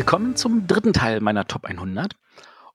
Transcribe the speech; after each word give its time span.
Willkommen 0.00 0.34
zum 0.34 0.66
dritten 0.66 0.94
Teil 0.94 1.20
meiner 1.20 1.46
Top 1.46 1.66
100. 1.66 2.14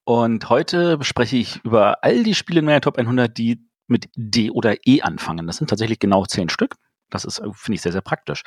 Und 0.03 0.47
heute 0.47 0.99
spreche 1.01 1.37
ich 1.37 1.59
über 1.65 2.03
all 2.03 2.23
die 2.23 2.35
Spiele 2.35 2.59
in 2.59 2.65
meiner 2.65 2.81
Top 2.81 2.99
100, 2.99 3.35
die 3.35 3.67
mit 3.87 4.09
D 4.15 4.51
oder 4.51 4.75
E 4.85 5.01
anfangen. 5.01 5.47
Das 5.47 5.57
sind 5.57 5.67
tatsächlich 5.67 5.97
genau 5.97 6.25
zehn 6.25 6.49
Stück. 6.49 6.75
Das 7.09 7.25
ist, 7.25 7.37
finde 7.37 7.73
ich, 7.73 7.81
sehr, 7.81 7.93
sehr 7.93 8.01
praktisch. 8.01 8.43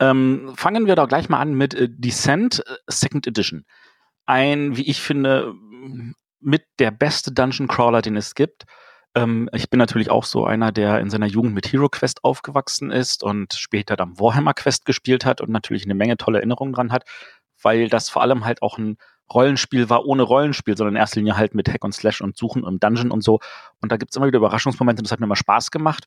Ähm, 0.00 0.52
fangen 0.54 0.84
wir 0.86 0.96
doch 0.96 1.08
gleich 1.08 1.30
mal 1.30 1.40
an 1.40 1.54
mit 1.54 1.72
äh, 1.72 1.88
Descent 1.90 2.62
äh, 2.66 2.74
Second 2.88 3.26
Edition. 3.26 3.64
Ein, 4.26 4.76
wie 4.76 4.86
ich 4.86 5.00
finde, 5.00 5.54
mit 6.40 6.66
der 6.80 6.90
beste 6.90 7.32
Dungeon 7.32 7.68
Crawler, 7.68 8.02
den 8.02 8.18
es 8.18 8.34
gibt. 8.34 8.64
Ähm, 9.14 9.48
ich 9.54 9.70
bin 9.70 9.78
natürlich 9.78 10.10
auch 10.10 10.24
so 10.24 10.44
einer, 10.44 10.72
der 10.72 11.00
in 11.00 11.08
seiner 11.08 11.26
Jugend 11.26 11.54
mit 11.54 11.72
Hero 11.72 11.88
Quest 11.88 12.22
aufgewachsen 12.22 12.90
ist 12.90 13.22
und 13.22 13.54
später 13.54 13.96
dann 13.96 14.20
Warhammer 14.20 14.52
Quest 14.52 14.84
gespielt 14.84 15.24
hat 15.24 15.40
und 15.40 15.48
natürlich 15.48 15.84
eine 15.84 15.94
Menge 15.94 16.18
tolle 16.18 16.36
Erinnerungen 16.40 16.74
dran 16.74 16.92
hat, 16.92 17.04
weil 17.64 17.88
das 17.88 18.08
vor 18.08 18.22
allem 18.22 18.44
halt 18.44 18.62
auch 18.62 18.78
ein 18.78 18.96
Rollenspiel 19.32 19.88
war 19.88 20.04
ohne 20.04 20.22
Rollenspiel, 20.22 20.76
sondern 20.76 20.94
in 20.94 21.00
erster 21.00 21.20
Linie 21.20 21.36
halt 21.36 21.54
mit 21.54 21.68
Hack 21.68 21.82
und 21.84 21.94
Slash 21.94 22.20
und 22.20 22.36
Suchen 22.36 22.64
im 22.64 22.78
Dungeon 22.78 23.10
und 23.10 23.24
so. 23.24 23.40
Und 23.80 23.90
da 23.90 23.96
gibt's 23.96 24.16
immer 24.16 24.26
wieder 24.26 24.38
Überraschungsmomente 24.38 25.00
und 25.00 25.06
das 25.06 25.12
hat 25.12 25.20
mir 25.20 25.26
immer 25.26 25.36
Spaß 25.36 25.70
gemacht. 25.70 26.06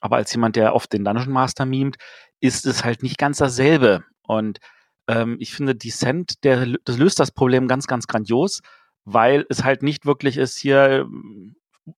Aber 0.00 0.16
als 0.16 0.32
jemand, 0.32 0.56
der 0.56 0.74
oft 0.74 0.92
den 0.92 1.04
Dungeon 1.04 1.30
Master 1.30 1.66
mimt, 1.66 1.96
ist 2.40 2.66
es 2.66 2.84
halt 2.84 3.02
nicht 3.02 3.18
ganz 3.18 3.38
dasselbe. 3.38 4.04
Und 4.22 4.58
ähm, 5.06 5.36
ich 5.40 5.52
finde, 5.52 5.74
Descent, 5.74 6.44
der, 6.44 6.66
das 6.84 6.98
löst 6.98 7.20
das 7.20 7.30
Problem 7.30 7.68
ganz, 7.68 7.86
ganz 7.86 8.06
grandios, 8.06 8.60
weil 9.04 9.46
es 9.48 9.64
halt 9.64 9.82
nicht 9.82 10.04
wirklich 10.04 10.36
ist, 10.36 10.58
hier 10.58 11.08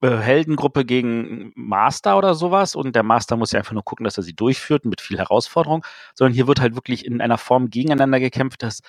Heldengruppe 0.03 0.85
gegen 0.85 1.53
Master 1.55 2.19
oder 2.19 2.35
sowas. 2.35 2.75
Und 2.75 2.95
der 2.95 3.03
Master 3.03 3.37
muss 3.37 3.53
ja 3.53 3.59
einfach 3.59 3.73
nur 3.73 3.85
gucken, 3.85 4.05
dass 4.05 4.17
er 4.17 4.23
sie 4.23 4.35
durchführt 4.35 4.85
mit 4.85 5.01
viel 5.01 5.19
Herausforderung, 5.19 5.85
sondern 6.15 6.35
hier 6.35 6.47
wird 6.47 6.61
halt 6.61 6.75
wirklich 6.75 7.05
in 7.05 7.21
einer 7.21 7.39
Form 7.39 7.71
gegeneinander 7.71 8.21
gekämpft, 8.21 8.63
dass 8.63 8.81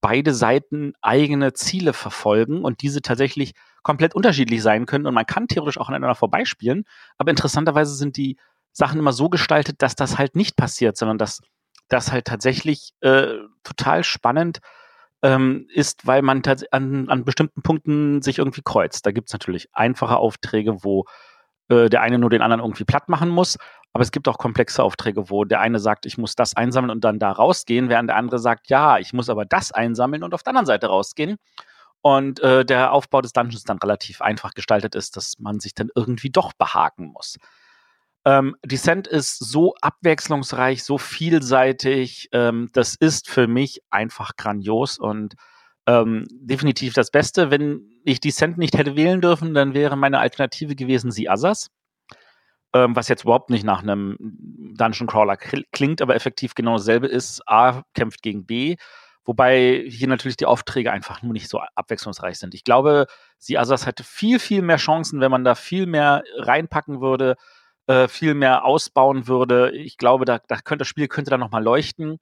beide 0.00 0.32
Seiten 0.32 0.92
eigene 1.00 1.52
Ziele 1.52 1.92
verfolgen 1.92 2.64
und 2.64 2.82
diese 2.82 3.02
tatsächlich 3.02 3.54
komplett 3.82 4.14
unterschiedlich 4.14 4.62
sein 4.62 4.86
können. 4.86 5.06
Und 5.06 5.14
man 5.14 5.26
kann 5.26 5.48
theoretisch 5.48 5.78
auch 5.78 5.88
aneinander 5.88 6.14
vorbeispielen, 6.14 6.84
aber 7.16 7.30
interessanterweise 7.30 7.94
sind 7.94 8.16
die 8.16 8.36
Sachen 8.72 8.98
immer 8.98 9.12
so 9.12 9.28
gestaltet, 9.28 9.82
dass 9.82 9.96
das 9.96 10.18
halt 10.18 10.36
nicht 10.36 10.56
passiert, 10.56 10.96
sondern 10.96 11.18
dass 11.18 11.40
das 11.88 12.12
halt 12.12 12.26
tatsächlich 12.26 12.92
äh, 13.00 13.34
total 13.64 14.04
spannend 14.04 14.60
ähm, 15.22 15.66
ist, 15.72 16.06
weil 16.06 16.22
man 16.22 16.42
an, 16.70 17.08
an 17.08 17.24
bestimmten 17.24 17.62
Punkten 17.62 18.22
sich 18.22 18.38
irgendwie 18.38 18.62
kreuzt. 18.62 19.04
Da 19.06 19.10
gibt 19.10 19.28
es 19.28 19.32
natürlich 19.32 19.68
einfache 19.72 20.16
Aufträge, 20.16 20.84
wo 20.84 21.04
äh, 21.68 21.88
der 21.88 22.02
eine 22.02 22.18
nur 22.18 22.30
den 22.30 22.42
anderen 22.42 22.62
irgendwie 22.62 22.84
platt 22.84 23.08
machen 23.08 23.28
muss, 23.28 23.56
aber 23.92 24.02
es 24.02 24.12
gibt 24.12 24.28
auch 24.28 24.38
komplexe 24.38 24.82
Aufträge, 24.82 25.30
wo 25.30 25.44
der 25.44 25.60
eine 25.60 25.78
sagt, 25.78 26.06
ich 26.06 26.18
muss 26.18 26.34
das 26.34 26.56
einsammeln 26.56 26.90
und 26.90 27.04
dann 27.04 27.18
da 27.18 27.32
rausgehen, 27.32 27.88
während 27.88 28.08
der 28.08 28.16
andere 28.16 28.38
sagt, 28.38 28.68
ja, 28.68 28.98
ich 28.98 29.12
muss 29.12 29.28
aber 29.28 29.44
das 29.44 29.72
einsammeln 29.72 30.22
und 30.22 30.34
auf 30.34 30.42
der 30.42 30.50
anderen 30.50 30.66
Seite 30.66 30.86
rausgehen. 30.86 31.36
Und 32.00 32.38
äh, 32.40 32.64
der 32.64 32.92
Aufbau 32.92 33.20
des 33.22 33.32
Dungeons 33.32 33.64
dann 33.64 33.78
relativ 33.78 34.20
einfach 34.22 34.52
gestaltet 34.52 34.94
ist, 34.94 35.16
dass 35.16 35.38
man 35.40 35.58
sich 35.58 35.74
dann 35.74 35.90
irgendwie 35.94 36.30
doch 36.30 36.52
behaken 36.52 37.06
muss. 37.06 37.38
Ähm, 38.28 38.56
Descent 38.62 39.06
ist 39.06 39.38
so 39.38 39.74
abwechslungsreich, 39.80 40.84
so 40.84 40.98
vielseitig. 40.98 42.28
Ähm, 42.32 42.68
das 42.74 42.94
ist 42.94 43.30
für 43.30 43.46
mich 43.46 43.80
einfach 43.88 44.36
grandios 44.36 44.98
und 44.98 45.34
ähm, 45.86 46.26
definitiv 46.30 46.92
das 46.92 47.10
Beste. 47.10 47.50
Wenn 47.50 47.88
ich 48.04 48.20
Descent 48.20 48.58
nicht 48.58 48.76
hätte 48.76 48.96
wählen 48.96 49.22
dürfen, 49.22 49.54
dann 49.54 49.72
wäre 49.72 49.96
meine 49.96 50.18
Alternative 50.18 50.76
gewesen 50.76 51.10
The 51.10 51.30
Others. 51.30 51.70
Ähm, 52.74 52.94
was 52.94 53.08
jetzt 53.08 53.24
überhaupt 53.24 53.48
nicht 53.48 53.64
nach 53.64 53.82
einem 53.82 54.18
Dungeon 54.20 55.06
Crawler 55.06 55.38
klingt, 55.38 56.02
aber 56.02 56.14
effektiv 56.14 56.54
genau 56.54 56.76
dasselbe 56.76 57.06
ist. 57.06 57.40
A 57.48 57.82
kämpft 57.94 58.20
gegen 58.20 58.44
B, 58.44 58.76
wobei 59.24 59.86
hier 59.88 60.06
natürlich 60.06 60.36
die 60.36 60.44
Aufträge 60.44 60.92
einfach 60.92 61.22
nur 61.22 61.32
nicht 61.32 61.48
so 61.48 61.62
abwechslungsreich 61.74 62.38
sind. 62.38 62.52
Ich 62.52 62.64
glaube, 62.64 63.06
The 63.38 63.56
Others 63.56 63.86
hätte 63.86 64.04
viel, 64.04 64.38
viel 64.38 64.60
mehr 64.60 64.76
Chancen, 64.76 65.20
wenn 65.20 65.30
man 65.30 65.44
da 65.44 65.54
viel 65.54 65.86
mehr 65.86 66.24
reinpacken 66.36 67.00
würde 67.00 67.36
äh, 67.88 68.06
viel 68.06 68.34
mehr 68.34 68.64
ausbauen 68.64 69.26
würde. 69.26 69.72
Ich 69.72 69.96
glaube, 69.96 70.24
da, 70.24 70.38
da 70.46 70.56
könnte 70.56 70.82
das 70.82 70.88
Spiel 70.88 71.08
könnte 71.08 71.30
da 71.30 71.38
noch 71.38 71.50
mal 71.50 71.64
leuchten. 71.64 72.20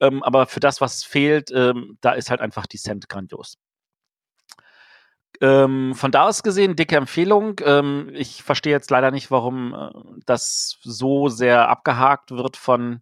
Ähm, 0.00 0.22
aber 0.22 0.46
für 0.46 0.60
das, 0.60 0.80
was 0.80 1.04
fehlt, 1.04 1.50
ähm, 1.52 1.96
da 2.00 2.12
ist 2.12 2.30
halt 2.30 2.40
einfach 2.40 2.66
Descent 2.66 3.08
grandios. 3.08 3.56
Ähm, 5.40 5.94
von 5.94 6.10
da 6.10 6.28
aus 6.28 6.42
gesehen, 6.42 6.76
dicke 6.76 6.96
Empfehlung. 6.96 7.60
Ähm, 7.64 8.10
ich 8.12 8.42
verstehe 8.42 8.72
jetzt 8.72 8.90
leider 8.90 9.10
nicht, 9.10 9.30
warum 9.30 9.74
äh, 9.74 10.20
das 10.26 10.78
so 10.82 11.28
sehr 11.28 11.68
abgehakt 11.68 12.32
wird 12.32 12.56
von 12.56 13.00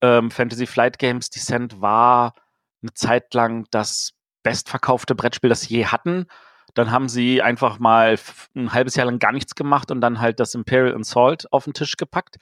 ähm, 0.00 0.30
Fantasy 0.30 0.66
Flight 0.66 0.98
Games. 0.98 1.30
Descent 1.30 1.80
war 1.80 2.34
eine 2.82 2.94
Zeit 2.94 3.32
lang 3.34 3.66
das 3.70 4.14
bestverkaufte 4.42 5.14
Brettspiel, 5.14 5.50
das 5.50 5.62
sie 5.62 5.76
je 5.76 5.86
hatten. 5.86 6.26
Dann 6.74 6.90
haben 6.90 7.08
sie 7.08 7.42
einfach 7.42 7.78
mal 7.78 8.18
ein 8.54 8.72
halbes 8.72 8.96
Jahr 8.96 9.06
lang 9.06 9.18
gar 9.18 9.32
nichts 9.32 9.54
gemacht 9.54 9.90
und 9.90 10.00
dann 10.00 10.20
halt 10.20 10.40
das 10.40 10.54
Imperial 10.54 10.98
Assault 10.98 11.52
auf 11.52 11.64
den 11.64 11.74
Tisch 11.74 11.96
gepackt 11.96 12.36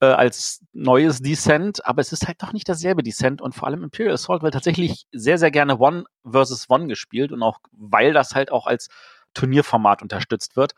äh, 0.00 0.06
als 0.06 0.62
neues 0.72 1.20
Descent, 1.20 1.84
aber 1.86 2.00
es 2.00 2.12
ist 2.12 2.26
halt 2.26 2.42
doch 2.42 2.52
nicht 2.52 2.68
dasselbe 2.68 3.02
Descent 3.02 3.40
und 3.40 3.54
vor 3.54 3.68
allem 3.68 3.82
Imperial 3.82 4.14
Assault 4.14 4.42
wird 4.42 4.54
tatsächlich 4.54 5.06
sehr, 5.12 5.38
sehr 5.38 5.50
gerne 5.50 5.78
One 5.78 6.04
versus 6.28 6.68
One 6.68 6.86
gespielt 6.86 7.32
und 7.32 7.42
auch 7.42 7.60
weil 7.72 8.12
das 8.12 8.34
halt 8.34 8.52
auch 8.52 8.66
als 8.66 8.88
Turnierformat 9.34 10.02
unterstützt 10.02 10.56
wird. 10.56 10.72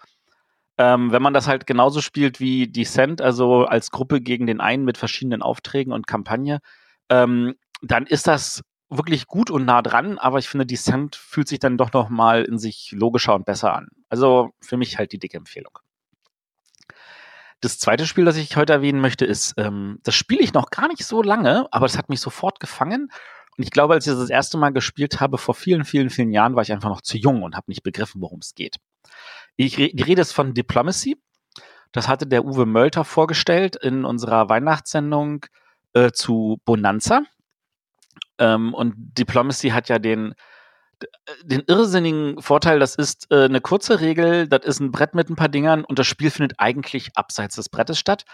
Ähm, 0.78 1.10
wenn 1.10 1.22
man 1.22 1.34
das 1.34 1.48
halt 1.48 1.66
genauso 1.66 2.00
spielt 2.00 2.38
wie 2.38 2.68
Descent, 2.68 3.20
also 3.20 3.64
als 3.64 3.90
Gruppe 3.90 4.20
gegen 4.20 4.46
den 4.46 4.60
einen 4.60 4.84
mit 4.84 4.96
verschiedenen 4.98 5.42
Aufträgen 5.42 5.92
und 5.92 6.06
Kampagne, 6.06 6.60
ähm, 7.08 7.54
dann 7.82 8.06
ist 8.06 8.26
das 8.28 8.62
wirklich 8.90 9.26
gut 9.26 9.50
und 9.50 9.64
nah 9.64 9.82
dran, 9.82 10.18
aber 10.18 10.38
ich 10.38 10.48
finde, 10.48 10.66
Descent 10.66 11.16
fühlt 11.16 11.48
sich 11.48 11.58
dann 11.58 11.76
doch 11.76 11.92
noch 11.92 12.08
mal 12.08 12.44
in 12.44 12.58
sich 12.58 12.92
logischer 12.92 13.34
und 13.34 13.44
besser 13.44 13.74
an. 13.74 13.88
Also 14.08 14.50
für 14.60 14.76
mich 14.76 14.98
halt 14.98 15.12
die 15.12 15.18
dicke 15.18 15.36
Empfehlung. 15.36 15.78
Das 17.60 17.78
zweite 17.78 18.06
Spiel, 18.06 18.24
das 18.24 18.36
ich 18.36 18.56
heute 18.56 18.72
erwähnen 18.72 19.00
möchte, 19.00 19.24
ist, 19.24 19.54
ähm, 19.56 19.98
das 20.04 20.14
spiele 20.14 20.40
ich 20.40 20.54
noch 20.54 20.70
gar 20.70 20.88
nicht 20.88 21.04
so 21.04 21.22
lange, 21.22 21.66
aber 21.72 21.86
es 21.86 21.98
hat 21.98 22.08
mich 22.08 22.20
sofort 22.20 22.60
gefangen. 22.60 23.10
Und 23.56 23.64
ich 23.64 23.72
glaube, 23.72 23.94
als 23.94 24.06
ich 24.06 24.12
das, 24.12 24.30
erste 24.30 24.56
Mal 24.56 24.70
gespielt 24.70 25.20
habe, 25.20 25.38
vor 25.38 25.54
vielen, 25.54 25.84
vielen, 25.84 26.10
vielen 26.10 26.30
Jahren, 26.30 26.54
war 26.54 26.62
ich 26.62 26.72
einfach 26.72 26.88
noch 26.88 27.00
zu 27.00 27.18
jung 27.18 27.42
und 27.42 27.56
habe 27.56 27.68
nicht 27.68 27.82
begriffen, 27.82 28.22
worum 28.22 28.38
es 28.38 28.54
geht. 28.54 28.76
Ich, 29.56 29.74
die 29.74 30.02
Rede 30.02 30.22
ist 30.22 30.32
von 30.32 30.54
Diplomacy. 30.54 31.16
Das 31.90 32.06
hatte 32.06 32.26
der 32.26 32.44
Uwe 32.44 32.64
Mölter 32.64 33.04
vorgestellt 33.04 33.74
in 33.74 34.04
unserer 34.04 34.48
Weihnachtssendung 34.48 35.46
äh, 35.94 36.12
zu 36.12 36.60
Bonanza. 36.64 37.22
Ähm, 38.38 38.74
und 38.74 38.94
Diplomacy 38.96 39.70
hat 39.70 39.88
ja 39.88 39.98
den, 39.98 40.34
den 41.44 41.62
irrsinnigen 41.66 42.40
Vorteil, 42.40 42.78
das 42.78 42.94
ist 42.94 43.30
äh, 43.30 43.44
eine 43.44 43.60
kurze 43.60 44.00
Regel, 44.00 44.48
das 44.48 44.64
ist 44.64 44.80
ein 44.80 44.90
Brett 44.90 45.14
mit 45.14 45.28
ein 45.28 45.36
paar 45.36 45.48
Dingern 45.48 45.84
und 45.84 45.98
das 45.98 46.06
Spiel 46.06 46.30
findet 46.30 46.58
eigentlich 46.58 47.16
abseits 47.16 47.56
des 47.56 47.68
Brettes 47.68 47.98
statt. 47.98 48.24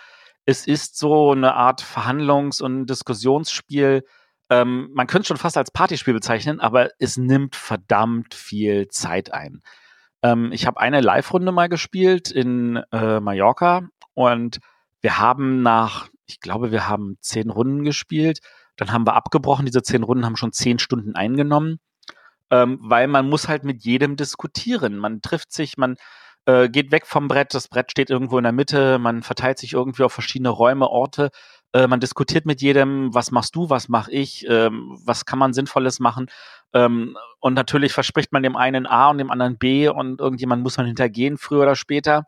Es 0.47 0.67
ist 0.67 0.99
so 0.99 1.33
eine 1.33 1.55
Art 1.55 1.83
Verhandlungs- 1.83 2.63
und 2.63 2.87
Diskussionsspiel. 2.87 4.05
Ähm, 4.51 4.91
man 4.93 5.07
könnte 5.07 5.23
es 5.23 5.29
schon 5.29 5.37
fast 5.39 5.57
als 5.57 5.71
Partyspiel 5.71 6.15
bezeichnen, 6.15 6.61
aber 6.61 6.91
es 6.99 7.17
nimmt 7.17 7.57
verdammt 7.57 8.35
viel 8.35 8.89
Zeit 8.89 9.33
ein. 9.33 9.63
Ähm, 10.23 10.53
ich 10.53 10.67
habe 10.67 10.81
eine 10.81 11.01
Live-Runde 11.01 11.53
mal 11.53 11.69
gespielt 11.69 12.31
in 12.31 12.83
äh, 12.93 13.21
Mallorca 13.21 13.89
und 14.13 14.59
wir 15.01 15.19
haben 15.19 15.63
nach, 15.63 16.09
ich 16.27 16.41
glaube, 16.41 16.73
wir 16.73 16.89
haben 16.89 17.17
zehn 17.21 17.51
Runden 17.51 17.85
gespielt 17.85 18.41
dann 18.77 18.93
haben 18.93 19.07
wir 19.07 19.15
abgebrochen. 19.15 19.67
Diese 19.67 19.83
zehn 19.83 20.03
Runden 20.03 20.25
haben 20.25 20.37
schon 20.37 20.53
zehn 20.53 20.79
Stunden 20.79 21.15
eingenommen, 21.15 21.79
ähm, 22.51 22.79
weil 22.83 23.09
man 23.09 23.29
muss 23.29 23.49
halt 23.49 23.65
mit 23.65 23.85
jedem 23.85 24.17
diskutieren. 24.17 24.97
Man 24.97 25.23
trifft 25.23 25.53
sich, 25.53 25.77
man 25.77 25.97
äh, 26.47 26.69
geht 26.69 26.93
weg 26.93 27.07
vom 27.07 27.29
Brett, 27.29 27.55
das 27.55 27.69
Brett 27.69 27.91
steht 27.91 28.11
irgendwo 28.11 28.39
in 28.39 28.45
der 28.45 28.53
Mitte, 28.53 28.99
man 28.99 29.23
verteilt 29.23 29.59
sich 29.59 29.73
irgendwie 29.73 30.03
auf 30.03 30.13
verschiedene 30.13 30.51
Räume, 30.51 30.89
Orte. 30.89 31.31
Äh, 31.73 31.87
man 31.87 32.01
diskutiert 32.01 32.47
mit 32.47 32.61
jedem, 32.61 33.15
was 33.15 33.31
machst 33.31 33.57
du, 33.57 33.71
was 33.71 33.89
mache 33.89 34.13
ich, 34.13 34.47
ähm, 34.49 34.97
was 35.05 35.25
kann 35.25 35.39
man 35.39 35.53
Sinnvolles 35.53 36.01
machen. 36.01 36.27
Ähm, 36.73 37.17
und 37.41 37.55
natürlich 37.55 37.93
verspricht 37.93 38.33
man 38.33 38.43
dem 38.43 38.57
einen 38.57 38.87
A 38.87 39.09
und 39.11 39.19
dem 39.19 39.31
anderen 39.31 39.59
B 39.59 39.89
und 39.89 40.21
irgendjemand 40.21 40.63
muss 40.63 40.77
man 40.77 40.87
hintergehen, 40.87 41.39
früher 41.39 41.63
oder 41.63 41.77
später. 41.77 42.27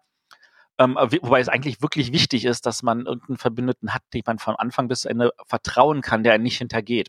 Ähm, 0.78 0.96
wobei 0.96 1.40
es 1.40 1.48
eigentlich 1.48 1.80
wirklich 1.80 2.12
wichtig 2.12 2.44
ist, 2.44 2.66
dass 2.66 2.82
man 2.82 3.06
irgendeinen 3.06 3.38
Verbündeten 3.38 3.94
hat, 3.94 4.02
den 4.12 4.22
man 4.26 4.38
von 4.38 4.56
Anfang 4.56 4.88
bis 4.88 5.04
Ende 5.06 5.32
vertrauen 5.46 6.02
kann, 6.02 6.22
der 6.22 6.34
einen 6.34 6.44
nicht 6.44 6.58
hintergeht. 6.58 7.08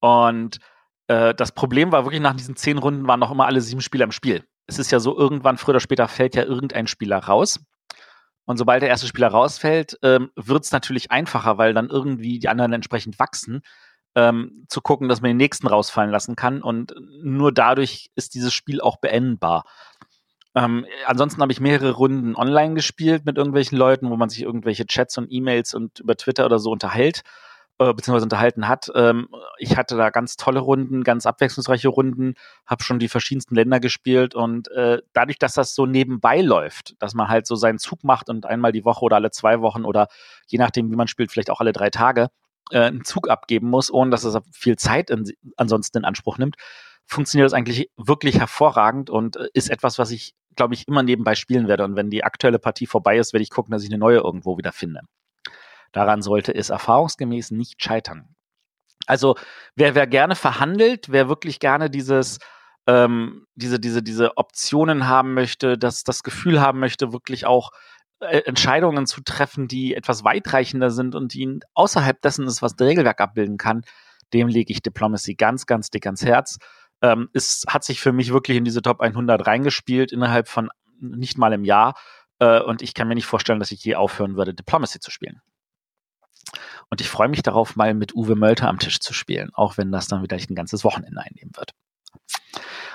Und 0.00 0.58
äh, 1.06 1.34
das 1.34 1.52
Problem 1.52 1.92
war 1.92 2.04
wirklich, 2.04 2.20
nach 2.20 2.34
diesen 2.34 2.56
zehn 2.56 2.78
Runden 2.78 3.06
waren 3.06 3.20
noch 3.20 3.30
immer 3.30 3.46
alle 3.46 3.60
sieben 3.60 3.80
Spieler 3.80 4.04
im 4.04 4.12
Spiel. 4.12 4.44
Es 4.66 4.78
ist 4.78 4.90
ja 4.90 4.98
so, 4.98 5.16
irgendwann, 5.16 5.58
früher 5.58 5.74
oder 5.74 5.80
später, 5.80 6.08
fällt 6.08 6.34
ja 6.34 6.42
irgendein 6.42 6.86
Spieler 6.88 7.18
raus. 7.18 7.60
Und 8.44 8.56
sobald 8.56 8.82
der 8.82 8.88
erste 8.88 9.06
Spieler 9.06 9.28
rausfällt, 9.28 9.98
ähm, 10.02 10.30
wird 10.34 10.64
es 10.64 10.72
natürlich 10.72 11.10
einfacher, 11.12 11.58
weil 11.58 11.74
dann 11.74 11.88
irgendwie 11.88 12.40
die 12.40 12.48
anderen 12.48 12.72
entsprechend 12.72 13.18
wachsen, 13.20 13.62
ähm, 14.14 14.64
zu 14.68 14.80
gucken, 14.80 15.08
dass 15.08 15.20
man 15.20 15.30
den 15.30 15.36
nächsten 15.36 15.68
rausfallen 15.68 16.10
lassen 16.10 16.34
kann. 16.34 16.62
Und 16.62 16.94
nur 17.22 17.52
dadurch 17.52 18.10
ist 18.16 18.34
dieses 18.34 18.52
Spiel 18.52 18.80
auch 18.80 18.98
beendbar. 18.98 19.64
Ähm, 20.54 20.86
ansonsten 21.06 21.40
habe 21.42 21.52
ich 21.52 21.60
mehrere 21.60 21.92
Runden 21.92 22.36
online 22.36 22.74
gespielt 22.74 23.24
mit 23.24 23.38
irgendwelchen 23.38 23.78
Leuten, 23.78 24.10
wo 24.10 24.16
man 24.16 24.28
sich 24.28 24.42
irgendwelche 24.42 24.86
Chats 24.86 25.16
und 25.18 25.28
E-Mails 25.30 25.74
und 25.74 26.00
über 26.00 26.16
Twitter 26.16 26.44
oder 26.46 26.58
so 26.58 26.70
unterhält. 26.70 27.22
äh, 27.78 27.92
beziehungsweise 27.94 28.24
unterhalten 28.26 28.68
hat. 28.68 28.90
Ähm, 28.94 29.28
ich 29.58 29.76
hatte 29.76 29.96
da 29.96 30.10
ganz 30.10 30.36
tolle 30.36 30.60
Runden, 30.60 31.04
ganz 31.04 31.26
abwechslungsreiche 31.26 31.88
Runden, 31.88 32.34
habe 32.66 32.82
schon 32.84 32.98
die 32.98 33.08
verschiedensten 33.08 33.54
Länder 33.54 33.80
gespielt 33.80 34.34
und 34.34 34.70
äh, 34.72 35.00
dadurch, 35.12 35.38
dass 35.38 35.54
das 35.54 35.74
so 35.74 35.86
nebenbei 35.86 36.40
läuft, 36.42 36.94
dass 37.00 37.14
man 37.14 37.28
halt 37.28 37.46
so 37.46 37.56
seinen 37.56 37.78
Zug 37.78 38.04
macht 38.04 38.28
und 38.28 38.46
einmal 38.46 38.72
die 38.72 38.84
Woche 38.84 39.04
oder 39.04 39.16
alle 39.16 39.30
zwei 39.30 39.60
Wochen 39.60 39.84
oder 39.84 40.08
je 40.46 40.58
nachdem, 40.58 40.90
wie 40.90 40.96
man 40.96 41.08
spielt, 41.08 41.32
vielleicht 41.32 41.50
auch 41.50 41.60
alle 41.60 41.72
drei 41.72 41.90
Tage 41.90 42.28
äh, 42.70 42.80
einen 42.80 43.04
Zug 43.04 43.28
abgeben 43.30 43.68
muss, 43.70 43.90
ohne 43.92 44.10
dass 44.10 44.24
es 44.24 44.36
viel 44.52 44.76
Zeit 44.76 45.10
in, 45.10 45.24
ansonsten 45.56 45.98
in 45.98 46.04
Anspruch 46.04 46.38
nimmt, 46.38 46.56
funktioniert 47.12 47.46
das 47.46 47.52
eigentlich 47.52 47.90
wirklich 47.96 48.38
hervorragend 48.38 49.10
und 49.10 49.36
äh, 49.36 49.48
ist 49.54 49.70
etwas, 49.70 49.98
was 49.98 50.10
ich, 50.10 50.34
glaube 50.56 50.74
ich, 50.74 50.88
immer 50.88 51.02
nebenbei 51.02 51.34
spielen 51.34 51.68
werde. 51.68 51.84
Und 51.84 51.96
wenn 51.96 52.10
die 52.10 52.24
aktuelle 52.24 52.58
Partie 52.58 52.86
vorbei 52.86 53.18
ist, 53.18 53.32
werde 53.32 53.42
ich 53.42 53.50
gucken, 53.50 53.72
dass 53.72 53.84
ich 53.84 53.90
eine 53.90 53.98
neue 53.98 54.18
irgendwo 54.18 54.58
wieder 54.58 54.72
finde. 54.72 55.00
Daran 55.92 56.22
sollte 56.22 56.54
es 56.54 56.70
erfahrungsgemäß 56.70 57.50
nicht 57.50 57.82
scheitern. 57.82 58.34
Also 59.06 59.36
wer, 59.74 59.94
wer 59.94 60.06
gerne 60.06 60.34
verhandelt, 60.34 61.10
wer 61.10 61.28
wirklich 61.28 61.58
gerne 61.58 61.90
dieses 61.90 62.38
ähm, 62.86 63.46
diese, 63.54 63.78
diese, 63.78 64.02
diese 64.02 64.36
Optionen 64.36 65.06
haben 65.06 65.34
möchte, 65.34 65.78
dass 65.78 66.02
das 66.02 66.22
Gefühl 66.22 66.60
haben 66.60 66.80
möchte, 66.80 67.12
wirklich 67.12 67.46
auch 67.46 67.70
äh, 68.20 68.38
Entscheidungen 68.44 69.06
zu 69.06 69.20
treffen, 69.22 69.68
die 69.68 69.94
etwas 69.94 70.24
weitreichender 70.24 70.90
sind 70.90 71.14
und 71.14 71.34
die 71.34 71.60
außerhalb 71.74 72.20
dessen 72.22 72.46
ist, 72.46 72.62
was 72.62 72.74
das 72.74 72.86
Regelwerk 72.86 73.20
abbilden 73.20 73.56
kann, 73.56 73.82
dem 74.32 74.48
lege 74.48 74.72
ich 74.72 74.82
Diplomacy 74.82 75.34
ganz, 75.34 75.66
ganz 75.66 75.90
dick 75.90 76.06
ans 76.06 76.24
Herz. 76.24 76.58
Ähm, 77.02 77.28
es 77.32 77.64
hat 77.68 77.84
sich 77.84 78.00
für 78.00 78.12
mich 78.12 78.32
wirklich 78.32 78.56
in 78.56 78.64
diese 78.64 78.82
Top 78.82 79.00
100 79.00 79.46
reingespielt 79.46 80.12
innerhalb 80.12 80.48
von 80.48 80.70
nicht 81.00 81.36
mal 81.36 81.52
im 81.52 81.64
Jahr. 81.64 81.94
Äh, 82.38 82.60
und 82.60 82.80
ich 82.80 82.94
kann 82.94 83.08
mir 83.08 83.14
nicht 83.14 83.26
vorstellen, 83.26 83.58
dass 83.58 83.72
ich 83.72 83.84
je 83.84 83.96
aufhören 83.96 84.36
würde, 84.36 84.54
Diplomacy 84.54 85.00
zu 85.00 85.10
spielen. 85.10 85.42
Und 86.90 87.00
ich 87.00 87.08
freue 87.08 87.28
mich 87.28 87.42
darauf, 87.42 87.76
mal 87.76 87.94
mit 87.94 88.14
Uwe 88.14 88.36
Mölter 88.36 88.68
am 88.68 88.78
Tisch 88.78 89.00
zu 89.00 89.12
spielen, 89.14 89.50
auch 89.54 89.78
wenn 89.78 89.92
das 89.92 90.08
dann 90.08 90.22
wieder 90.22 90.36
ein 90.36 90.54
ganzes 90.54 90.84
Wochenende 90.84 91.20
einnehmen 91.20 91.52
wird. 91.56 91.72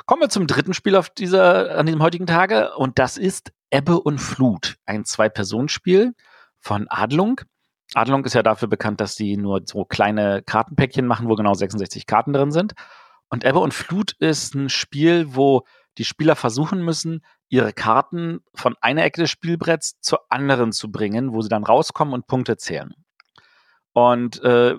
Kommen 0.06 0.22
wir 0.22 0.30
zum 0.30 0.48
dritten 0.48 0.74
Spiel 0.74 0.96
auf 0.96 1.10
dieser, 1.10 1.78
an 1.78 1.86
diesem 1.86 2.02
heutigen 2.02 2.28
Tage 2.28 2.76
und 2.76 3.00
das 3.00 3.18
ist 3.18 3.52
Ebbe 3.72 4.00
und 4.00 4.20
Flut, 4.20 4.78
ein 4.86 5.04
Zwei-Personen-Spiel 5.04 6.14
von 6.60 6.88
Adlung. 6.90 7.42
Adlung 7.94 8.24
ist 8.26 8.36
ja 8.36 8.44
dafür 8.44 8.68
bekannt, 8.68 9.02
dass 9.02 9.16
sie 9.16 9.38
nur 9.38 9.62
so 9.66 9.86
kleine 9.86 10.44
Kartenpäckchen 10.44 11.08
machen, 11.08 11.28
wo 11.28 11.36
genau 11.36 11.54
66 11.54 12.06
Karten 12.06 12.34
drin 12.34 12.52
sind. 12.52 12.74
Und 13.30 13.44
Ebbe 13.44 13.60
und 13.60 13.74
Flut 13.74 14.14
ist 14.20 14.56
ein 14.56 14.70
Spiel, 14.70 15.36
wo 15.36 15.64
die 15.98 16.06
Spieler 16.06 16.36
versuchen 16.36 16.84
müssen, 16.84 17.24
ihre 17.50 17.74
Karten 17.74 18.40
von 18.54 18.76
einer 18.82 19.04
Ecke 19.04 19.22
des 19.22 19.32
Spielbretts 19.32 20.00
zur 20.02 20.20
anderen 20.30 20.72
zu 20.72 20.92
bringen, 20.92 21.34
wo 21.34 21.42
sie 21.42 21.50
dann 21.50 21.64
rauskommen 21.64 22.14
und 22.14 22.28
Punkte 22.28 22.58
zählen. 22.58 22.94
Und 23.94 24.42
äh, 24.44 24.76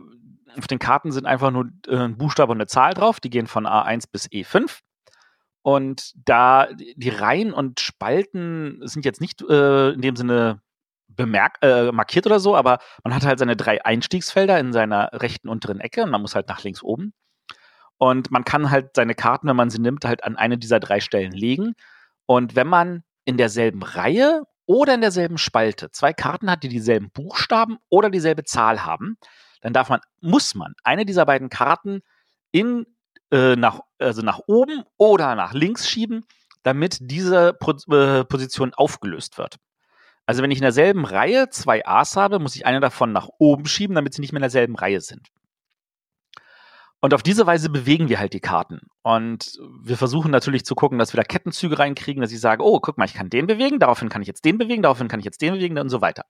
auf 0.56 0.66
den 0.66 0.78
Karten 0.78 1.12
sind 1.12 1.26
einfach 1.26 1.50
nur 1.50 1.70
äh, 1.86 1.96
ein 1.96 2.18
Buchstabe 2.18 2.52
und 2.52 2.58
eine 2.58 2.66
Zahl 2.66 2.94
drauf. 2.94 3.20
Die 3.20 3.30
gehen 3.30 3.46
von 3.46 3.66
A1 3.66 4.04
bis 4.10 4.26
E5. 4.26 4.80
Und 5.62 6.12
da 6.14 6.68
die 6.72 7.08
Reihen 7.08 7.52
und 7.52 7.80
Spalten 7.80 8.80
sind 8.82 9.04
jetzt 9.04 9.20
nicht 9.20 9.42
äh, 9.42 9.90
in 9.90 10.00
dem 10.00 10.16
Sinne 10.16 10.62
bemerkt, 11.08 11.58
äh, 11.62 11.90
markiert 11.90 12.26
oder 12.26 12.38
so, 12.38 12.56
aber 12.56 12.78
man 13.02 13.14
hat 13.14 13.24
halt 13.24 13.38
seine 13.38 13.56
drei 13.56 13.84
Einstiegsfelder 13.84 14.58
in 14.60 14.72
seiner 14.72 15.10
rechten 15.12 15.48
unteren 15.48 15.80
Ecke 15.80 16.04
und 16.04 16.10
man 16.10 16.22
muss 16.22 16.34
halt 16.34 16.48
nach 16.48 16.62
links 16.62 16.82
oben. 16.82 17.12
Und 17.98 18.30
man 18.30 18.44
kann 18.44 18.70
halt 18.70 18.90
seine 18.94 19.14
Karten, 19.14 19.48
wenn 19.48 19.56
man 19.56 19.70
sie 19.70 19.80
nimmt, 19.80 20.04
halt 20.04 20.24
an 20.24 20.36
eine 20.36 20.56
dieser 20.56 20.80
drei 20.80 21.00
Stellen 21.00 21.32
legen. 21.32 21.74
Und 22.26 22.56
wenn 22.56 22.68
man 22.68 23.02
in 23.24 23.36
derselben 23.36 23.82
Reihe 23.82 24.44
oder 24.66 24.94
in 24.94 25.00
derselben 25.00 25.38
Spalte 25.38 25.90
zwei 25.90 26.12
Karten 26.12 26.50
hat, 26.50 26.62
die 26.62 26.68
dieselben 26.68 27.10
Buchstaben 27.10 27.78
oder 27.88 28.10
dieselbe 28.10 28.44
Zahl 28.44 28.84
haben, 28.84 29.18
dann 29.60 29.72
darf 29.72 29.88
man, 29.88 30.00
muss 30.20 30.54
man 30.54 30.74
eine 30.84 31.04
dieser 31.04 31.26
beiden 31.26 31.48
Karten 31.48 32.00
in, 32.52 32.86
äh, 33.32 33.56
nach, 33.56 33.80
also 33.98 34.22
nach 34.22 34.40
oben 34.46 34.84
oder 34.96 35.34
nach 35.34 35.52
links 35.52 35.88
schieben, 35.88 36.24
damit 36.62 36.98
diese 37.00 37.54
po 37.54 37.72
äh, 37.92 38.24
Position 38.24 38.72
aufgelöst 38.74 39.38
wird. 39.38 39.56
Also 40.26 40.42
wenn 40.42 40.50
ich 40.50 40.58
in 40.58 40.62
derselben 40.62 41.06
Reihe 41.06 41.48
zwei 41.48 41.86
A's 41.86 42.16
habe, 42.16 42.38
muss 42.38 42.54
ich 42.54 42.66
eine 42.66 42.80
davon 42.80 43.12
nach 43.12 43.28
oben 43.38 43.66
schieben, 43.66 43.96
damit 43.96 44.12
sie 44.12 44.20
nicht 44.20 44.32
mehr 44.32 44.40
in 44.40 44.42
derselben 44.42 44.76
Reihe 44.76 45.00
sind. 45.00 45.28
Und 47.00 47.14
auf 47.14 47.22
diese 47.22 47.46
Weise 47.46 47.70
bewegen 47.70 48.08
wir 48.08 48.18
halt 48.18 48.32
die 48.32 48.40
Karten. 48.40 48.80
Und 49.02 49.58
wir 49.82 49.96
versuchen 49.96 50.32
natürlich 50.32 50.64
zu 50.64 50.74
gucken, 50.74 50.98
dass 50.98 51.12
wir 51.12 51.18
da 51.18 51.24
Kettenzüge 51.24 51.78
reinkriegen, 51.78 52.20
dass 52.20 52.32
ich 52.32 52.40
sage, 52.40 52.64
oh, 52.64 52.80
guck 52.80 52.98
mal, 52.98 53.04
ich 53.04 53.14
kann 53.14 53.30
den 53.30 53.46
bewegen, 53.46 53.78
daraufhin 53.78 54.08
kann 54.08 54.22
ich 54.22 54.28
jetzt 54.28 54.44
den 54.44 54.58
bewegen, 54.58 54.82
daraufhin 54.82 55.06
kann 55.06 55.20
ich 55.20 55.24
jetzt 55.24 55.40
den 55.40 55.54
bewegen 55.54 55.78
und 55.78 55.90
so 55.90 56.00
weiter. 56.00 56.24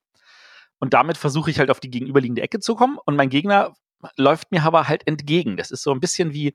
Und 0.79 0.93
damit 0.93 1.17
versuche 1.17 1.51
ich 1.51 1.59
halt 1.59 1.71
auf 1.71 1.81
die 1.81 1.91
gegenüberliegende 1.91 2.43
Ecke 2.43 2.61
zu 2.61 2.75
kommen. 2.75 2.99
Und 3.05 3.17
mein 3.17 3.31
Gegner 3.31 3.75
läuft 4.17 4.53
mir 4.53 4.63
aber 4.63 4.89
halt 4.89 5.07
entgegen. 5.07 5.57
Das 5.57 5.71
ist 5.71 5.83
so 5.83 5.91
ein 5.91 6.01
bisschen 6.01 6.33
wie, 6.35 6.55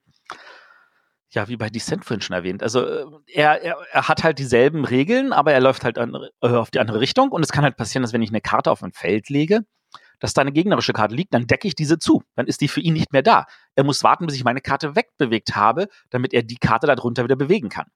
ja, 1.31 1.48
wie 1.48 1.57
bei 1.57 1.69
Descent 1.69 2.06
vorhin 2.06 2.21
schon 2.21 2.36
erwähnt. 2.36 2.62
Also 2.62 2.86
äh, 2.86 3.06
er, 3.27 3.62
er, 3.62 3.77
er 3.92 4.07
hat 4.07 4.24
halt 4.24 4.38
dieselben 4.38 4.86
Regeln, 4.86 5.33
aber 5.33 5.54
er 5.54 5.59
läuft 5.59 5.83
halt 5.83 5.98
an, 5.98 6.16
äh, 6.42 6.48
auf 6.50 6.69
die 6.69 6.80
andere 6.80 7.00
Richtung. 7.00 7.31
Und 7.31 7.44
es 7.44 7.51
kann 7.51 7.63
halt 7.63 7.77
passieren, 7.77 8.04
dass 8.04 8.13
wenn 8.13 8.21
ich 8.21 8.30
eine 8.30 8.42
Karte 8.42 8.71
auf 8.71 8.83
ein 8.83 8.94
Feld 8.94 9.30
lege, 9.30 9.66
dass 10.24 10.34
da 10.34 10.40
eine 10.42 10.54
gegnerische 10.54 10.94
Karte 10.94 11.14
liegt, 11.14 11.34
dann 11.34 11.48
decke 11.48 11.68
ich 11.68 11.75
diese 11.75 12.00
zu. 12.00 12.24
Dann 12.38 12.48
ist 12.48 12.62
die 12.62 12.70
für 12.70 12.80
ihn 12.80 12.94
nicht 12.94 13.12
mehr 13.12 13.24
da. 13.24 13.46
Er 13.75 13.84
muss 13.84 14.06
warten, 14.06 14.25
bis 14.25 14.38
ich 14.38 14.46
meine 14.46 14.62
Karte 14.62 14.96
wegbewegt 14.96 15.54
habe, 15.58 15.90
damit 16.12 16.34
er 16.34 16.44
die 16.44 16.56
Karte 16.56 16.88
darunter 16.88 17.25
wieder 17.25 17.36
bewegen 17.36 17.68
kann. 17.68 17.88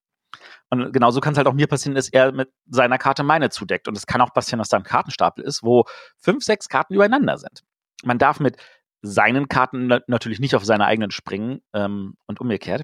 Und 0.69 0.91
genauso 0.91 1.21
kann 1.21 1.31
es 1.31 1.37
halt 1.37 1.47
auch 1.47 1.53
mir 1.53 1.67
passieren, 1.67 1.95
dass 1.95 2.09
er 2.09 2.33
mit 2.33 2.49
seiner 2.69 2.97
Karte 2.97 3.23
meine 3.23 3.49
zudeckt. 3.49 3.87
Und 3.87 3.95
es 3.95 4.05
kann 4.07 4.19
auch 4.19 4.33
passieren, 4.33 4.59
dass 4.59 4.67
da 4.67 4.75
ein 4.75 4.83
Kartenstapel 4.83 5.41
ist, 5.41 5.63
wo 5.63 5.85
fünf, 6.17 6.43
sechs 6.43 6.67
Karten 6.67 6.95
übereinander 6.95 7.37
sind. 7.37 7.63
Man 8.03 8.17
darf 8.17 8.41
mit 8.41 8.57
seinen 9.01 9.47
Karten 9.47 9.87
natürlich 10.07 10.41
nicht 10.41 10.53
auf 10.53 10.65
seine 10.65 10.85
eigenen 10.85 11.11
springen 11.11 11.61
ähm, 11.71 12.17
und 12.25 12.41
umgekehrt. 12.41 12.83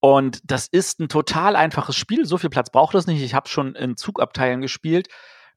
Und 0.00 0.40
das 0.44 0.66
ist 0.66 0.98
ein 0.98 1.10
total 1.10 1.56
einfaches 1.56 1.96
Spiel. 1.96 2.24
So 2.24 2.38
viel 2.38 2.48
Platz 2.48 2.70
braucht 2.70 2.94
es 2.94 3.06
nicht. 3.06 3.20
Ich 3.20 3.34
habe 3.34 3.50
schon 3.50 3.74
in 3.74 3.98
Zugabteilen 3.98 4.62
gespielt. 4.62 5.08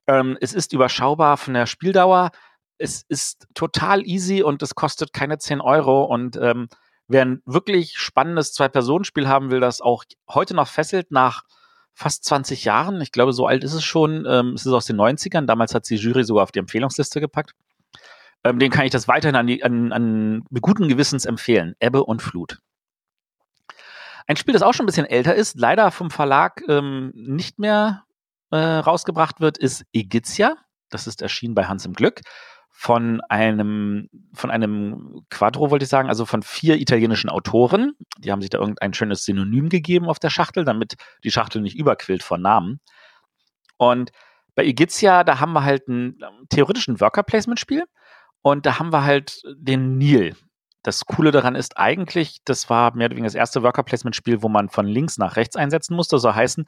Ähm, 0.07 0.38
es 0.42 0.54
ist 0.54 0.74
überschaubar 0.74 1.38
von 1.38 1.54
der 1.54 1.66
Spieldauer. 1.66 2.31
Es 2.78 3.04
ist 3.07 3.48
total 3.54 4.06
easy 4.06 4.44
und 4.44 4.62
es 4.62 4.75
kostet 4.75 5.13
keine 5.13 5.38
10 5.38 5.62
Euro. 5.62 6.04
Und 6.04 6.38
ähm, 6.38 6.68
wer 7.07 7.24
ein 7.24 7.42
wirklich 7.46 7.98
spannendes 7.98 8.54
Zwei-Personen-Spiel 8.54 9.28
haben 9.28 9.52
will, 9.52 9.60
das 9.60 9.81
auch 9.81 10.04
heute 10.30 10.54
noch 10.56 10.68
fesselt 10.68 11.12
nach 11.12 11.44
fast 11.94 12.26
20 12.26 12.66
Jahren, 12.66 13.00
ich 13.00 13.14
glaube, 13.14 13.31
so 13.31 13.47
alt 13.47 13.64
ist 13.64 13.74
es 13.74 13.83
schon, 13.83 14.26
ähm, 14.28 14.54
es 14.54 14.66
ist 14.66 14.74
aus 14.74 14.85
den 14.85 14.97
90ern, 14.97 15.45
damals 15.45 15.74
hat 15.74 15.85
sie 15.85 15.95
Jury 15.95 16.26
sogar 16.26 16.44
auf 16.44 16.52
die 16.52 16.59
Empfehlungsliste 16.59 17.21
gepackt. 17.21 17.54
Ähm, 18.44 18.59
den 18.59 18.69
kann 18.69 18.85
ich 18.85 18.92
das 18.92 19.07
weiterhin 19.07 19.35
an, 19.35 19.47
die, 19.47 19.64
an, 19.64 19.94
an 19.94 20.44
guten 20.62 20.90
Gewissens 20.90 21.26
empfehlen. 21.26 21.76
Ebbe 21.80 22.04
und 22.04 22.21
Flut. 22.21 22.59
Ein 24.28 24.35
Spiel, 24.35 24.54
das 24.54 24.62
auch 24.62 24.74
schon 24.74 24.85
ein 24.85 24.88
bisschen 24.88 25.06
älter 25.06 25.35
ist, 25.35 25.57
leider 25.57 25.90
vom 25.92 26.12
Verlag 26.12 26.64
ähm, 26.68 27.12
nicht 27.16 27.59
mehr 27.59 28.05
äh, 28.56 28.78
rausgebracht 28.78 29.40
wird, 29.40 29.57
ist 29.57 29.85
Egizia. 29.94 30.56
Das 30.90 31.07
ist 31.07 31.21
erschienen 31.21 31.56
bei 31.56 31.66
Hans 31.66 31.85
im 31.85 31.94
Glück 31.94 32.21
von 32.78 33.21
einem, 33.30 34.09
von 34.33 34.52
einem 34.52 35.26
Quadro, 35.30 35.71
wollte 35.71 35.83
ich 35.83 35.90
sagen, 35.90 36.09
also 36.09 36.26
von 36.26 36.44
vier 36.44 36.76
italienischen 36.76 37.30
Autoren. 37.30 37.94
Die 38.18 38.33
haben 38.33 38.42
sich 38.42 38.50
da 38.50 38.57
irgendein 38.57 38.94
schönes 38.94 39.24
Synonym 39.24 39.69
gegeben 39.69 40.09
auf 40.09 40.19
der 40.19 40.30
Schachtel, 40.30 40.66
damit 40.66 40.95
die 41.24 41.31
Schachtel 41.31 41.62
nicht 41.62 41.78
überquillt 41.78 42.21
von 42.21 42.42
Namen. 42.42 42.81
Und 43.78 44.12
bei 44.56 44.66
Egizia, 44.66 45.24
da 45.24 45.40
haben 45.40 45.54
wir 45.54 45.64
halt 45.64 45.88
einen 45.88 46.19
theoretischen 46.50 47.00
Worker-Placement-Spiel 47.00 47.85
und 48.42 48.66
da 48.66 48.78
haben 48.78 48.92
wir 48.92 49.06
halt 49.06 49.42
den 49.56 49.97
Nil. 49.97 50.35
Das 50.83 51.06
Coole 51.06 51.31
daran 51.31 51.56
ist 51.56 51.78
eigentlich, 51.78 52.40
das 52.44 52.69
war 52.69 52.94
mehr 52.94 53.06
oder 53.06 53.16
weniger 53.16 53.28
das 53.28 53.35
erste 53.35 53.64
Worker-Placement-Spiel, 53.64 54.44
wo 54.44 54.50
man 54.50 54.68
von 54.68 54.85
links 54.85 55.18
nach 55.18 55.38
rechts 55.38 55.56
einsetzen 55.56 55.95
musste. 55.95 56.19
Soll 56.19 56.33
heißen, 56.33 56.66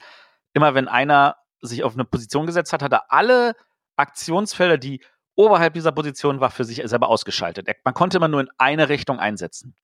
immer 0.54 0.74
wenn 0.74 0.88
einer 0.88 1.36
sich 1.60 1.84
auf 1.84 1.94
eine 1.94 2.04
Position 2.04 2.46
gesetzt 2.46 2.72
hat, 2.72 2.82
hat 2.82 2.92
er 2.92 3.12
alle 3.12 3.54
Aktionsfelder, 3.96 4.78
die 4.78 5.02
oberhalb 5.34 5.74
dieser 5.74 5.92
Position 5.92 6.40
war, 6.40 6.50
für 6.50 6.64
sich 6.64 6.82
selber 6.84 7.08
ausgeschaltet. 7.08 7.68
Man 7.84 7.94
konnte 7.94 8.16
immer 8.16 8.28
nur 8.28 8.40
in 8.40 8.50
eine 8.58 8.88
Richtung 8.88 9.18
einsetzen. 9.18 9.74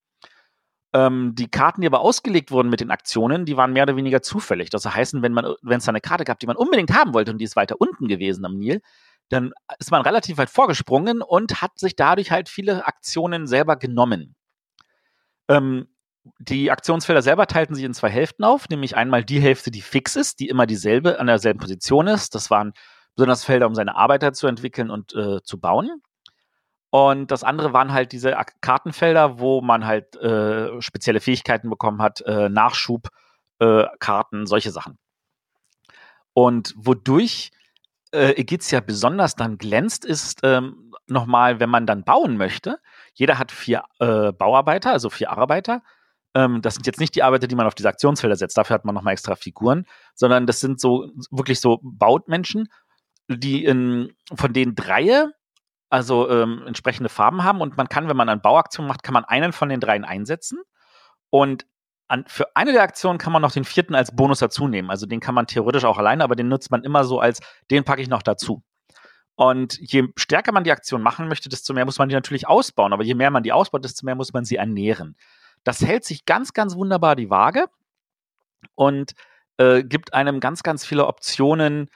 Ähm, 0.93 1.35
die 1.35 1.49
Karten, 1.49 1.81
die 1.81 1.87
aber 1.87 2.01
ausgelegt 2.01 2.51
wurden 2.51 2.71
mit 2.71 2.81
den 2.81 2.91
Aktionen, 2.91 3.45
die 3.45 3.57
waren 3.57 3.73
mehr 3.73 3.83
oder 3.85 3.97
weniger 3.97 4.23
zufällig. 4.23 4.71
Das 4.71 4.85
heißt, 4.87 5.21
wenn 5.23 5.35
wenn 5.35 5.79
es 5.79 5.85
da 5.85 5.91
eine 5.91 6.01
Karte 6.01 6.25
gab, 6.25 6.39
die 6.39 6.47
man 6.47 6.57
unbedingt 6.57 6.93
haben 6.93 7.15
wollte 7.15 7.33
und 7.33 7.39
die 7.39 7.45
ist 7.45 7.57
weiter 7.57 7.81
unten 7.81 8.09
gewesen 8.09 8.45
am 8.45 8.57
Nil, 8.57 8.81
dann 9.29 9.53
ist 9.79 9.91
man 9.91 10.03
relativ 10.03 10.39
weit 10.39 10.51
vorgesprungen 10.51 11.23
und 11.23 11.63
hat 11.63 11.79
sich 11.79 11.97
dadurch 11.97 12.31
halt 12.31 12.49
viele 12.49 12.87
Aktionen 12.87 13.47
selber 13.47 13.77
genommen. 13.77 14.37
Ähm, 15.49 15.89
die 16.39 16.71
Aktionsfelder 16.71 17.23
selber 17.23 17.47
teilten 17.47 17.75
sich 17.75 17.85
in 17.85 17.95
zwei 17.95 18.11
Hälften 18.11 18.45
auf, 18.45 18.69
nämlich 18.69 18.97
einmal 18.97 19.25
die 19.25 19.41
Hälfte, 19.41 19.71
die 19.71 19.83
fix 19.83 20.17
ist, 20.17 20.41
die 20.41 20.49
immer 20.49 20.67
dieselbe 20.67 21.21
an 21.21 21.27
derselben 21.27 21.61
Position 21.61 22.07
ist. 22.07 22.35
Das 22.35 22.51
waren 22.51 22.73
besonders 23.15 23.45
Felder, 23.45 23.67
um 23.67 23.75
seine 23.75 23.97
Arbeiter 23.97 24.33
zu 24.33 24.47
entwickeln 24.47 24.91
und 24.91 25.15
äh, 25.15 25.43
zu 25.43 25.61
bauen. 25.61 26.03
Und 26.91 27.31
das 27.31 27.43
andere 27.43 27.73
waren 27.73 27.93
halt 27.93 28.13
diese 28.13 28.37
Kartenfelder, 28.61 29.39
wo 29.39 29.61
man 29.61 29.85
halt 29.85 30.15
äh, 30.17 30.81
spezielle 30.81 31.21
Fähigkeiten 31.21 31.69
bekommen 31.69 32.01
hat, 32.01 32.21
äh, 32.23 32.49
Nachschub, 32.49 33.09
äh, 33.59 33.85
solche 34.45 34.71
Sachen. 34.71 34.99
Und 36.33 36.73
wodurch 36.77 37.51
äh, 38.13 38.41
Egizia 38.41 38.81
besonders 38.81 39.35
dann 39.35 39.59
glänzt, 39.59 40.05
ist 40.05 40.41
ähm, 40.45 40.93
nochmal, 41.07 41.61
wenn 41.61 41.71
man 41.71 41.87
dann 41.87 42.05
bauen 42.05 42.37
möchte. 42.37 42.79
Jeder 43.13 43.39
hat 43.39 43.51
vier 43.53 43.83
äh, 43.99 44.33
Bauarbeiter, 44.33 44.93
also 44.93 45.11
vier 45.11 45.31
Arbeiter. 45.31 45.83
Ähm, 46.35 46.63
das 46.63 46.75
sind 46.75 46.87
jetzt 46.87 47.01
nicht 47.01 47.15
die 47.15 47.23
Arbeiter, 47.23 47.47
die 47.47 47.55
man 47.55 47.67
auf 47.67 47.75
diese 47.75 47.89
Aktionsfelder 47.89 48.37
setzt. 48.37 48.57
Dafür 48.57 48.75
hat 48.75 48.85
man 48.85 48.95
nochmal 48.95 49.13
extra 49.13 49.37
Figuren, 49.37 49.87
sondern 50.15 50.47
das 50.47 50.61
sind 50.61 50.81
so 50.81 51.09
wirklich 51.31 51.61
so 51.61 51.81
Bautmenschen, 51.83 52.69
die 53.29 53.65
in, 53.65 54.13
von 54.35 54.53
denen 54.53 54.75
Dreie 54.75 55.33
also 55.91 56.29
ähm, 56.29 56.65
entsprechende 56.67 57.09
Farben 57.09 57.45
haben 57.45 57.61
und 57.61 57.77
man 57.77 57.89
kann, 57.89 58.09
wenn 58.09 58.17
man 58.17 58.29
eine 58.29 58.41
Bauaktion 58.41 58.87
macht, 58.87 59.05
kann 59.05 59.15
man 59.15 59.25
einen 59.25 59.53
von 59.53 59.69
den 59.69 59.79
dreien 59.79 60.05
einsetzen 60.05 60.59
und 61.31 61.67
an, 62.09 62.25
für 62.27 62.55
eine 62.57 62.73
der 62.73 62.83
Aktionen 62.83 63.19
kann 63.19 63.33
man 63.33 63.43
noch 63.43 63.53
den 63.53 63.65
vierten 63.65 63.95
als 63.95 64.15
Bonus 64.15 64.41
dazu 64.41 64.69
nehmen. 64.69 64.91
Also 64.91 65.07
den 65.07 65.21
kann 65.21 65.35
man 65.35 65.47
theoretisch 65.47 65.85
auch 65.85 65.99
alleine, 65.99 66.25
aber 66.25 66.37
den 66.37 66.49
nutzt 66.49 66.71
man 66.71 66.85
immer 66.85 67.05
so 67.05 67.21
als, 67.21 67.41
den 67.71 67.85
packe 67.85 68.03
ich 68.03 68.09
noch 68.09 68.23
dazu. 68.23 68.63
Und 69.37 69.79
je 69.81 70.09
stärker 70.17 70.53
man 70.53 70.65
die 70.65 70.73
Aktion 70.73 71.03
machen 71.03 71.29
möchte, 71.29 71.49
desto 71.49 71.73
mehr 71.75 71.85
muss 71.85 71.99
man 71.99 72.09
die 72.09 72.15
natürlich 72.15 72.47
ausbauen. 72.47 72.93
Aber 72.93 73.03
je 73.03 73.15
mehr 73.15 73.31
man 73.31 73.43
die 73.43 73.53
ausbaut, 73.53 73.85
desto 73.85 74.05
mehr 74.05 74.15
muss 74.15 74.33
man 74.33 74.45
sie 74.45 74.57
ernähren. 74.57 75.17
Das 75.65 75.81
hält 75.81 76.05
sich 76.05 76.27
ganz, 76.27 76.53
ganz 76.53 76.77
wunderbar 76.77 77.17
die 77.17 77.31
Waage 77.31 77.67
und 78.75 79.13
äh, 79.57 79.83
gibt 79.83 80.15
einem 80.15 80.41
ganz, 80.41 80.63
ganz 80.63 80.85
viele 80.85 81.07
Optionen, 81.07 81.91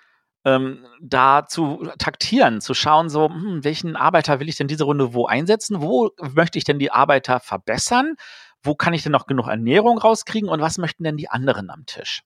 ähm, 0.45 0.87
da 1.01 1.47
zu 1.47 1.89
taktieren, 1.99 2.61
zu 2.61 2.75
schauen, 2.75 3.09
so, 3.09 3.29
hm, 3.29 3.65
welchen 3.65 3.97
Arbeiter 3.97 4.41
will 4.41 4.49
ich 4.49 4.57
denn 4.57 4.69
diese 4.69 4.85
Runde 4.85 5.13
wo 5.13 5.27
einsetzen? 5.27 5.83
Wo 5.83 6.11
möchte 6.35 6.59
ich 6.59 6.65
denn 6.65 6.79
die 6.79 6.93
Arbeiter 6.93 7.41
verbessern? 7.41 8.15
Wo 8.63 8.75
kann 8.75 8.95
ich 8.95 9.03
denn 9.03 9.13
noch 9.13 9.27
genug 9.27 9.49
Ernährung 9.49 9.99
rauskriegen? 9.99 10.49
Und 10.49 10.61
was 10.61 10.79
möchten 10.79 11.05
denn 11.05 11.17
die 11.17 11.29
anderen 11.29 11.71
am 11.71 11.87
Tisch? 11.87 12.23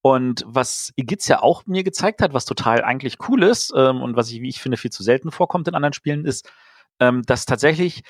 Und 0.00 0.44
was 0.46 0.92
Igiz 0.96 1.28
ja 1.28 1.42
auch 1.42 1.64
mir 1.66 1.82
gezeigt 1.82 2.20
hat, 2.20 2.34
was 2.34 2.44
total 2.44 2.84
eigentlich 2.84 3.16
cool 3.28 3.42
ist 3.42 3.72
ähm, 3.74 4.02
und 4.02 4.16
was 4.16 4.30
ich, 4.30 4.42
wie 4.42 4.50
ich 4.50 4.60
finde, 4.60 4.76
viel 4.76 4.92
zu 4.92 5.02
selten 5.02 5.30
vorkommt 5.30 5.66
in 5.66 5.74
anderen 5.74 5.94
Spielen, 5.94 6.26
ist, 6.26 6.50
ähm, 7.00 7.22
dass 7.22 7.46
tatsächlich 7.46 8.02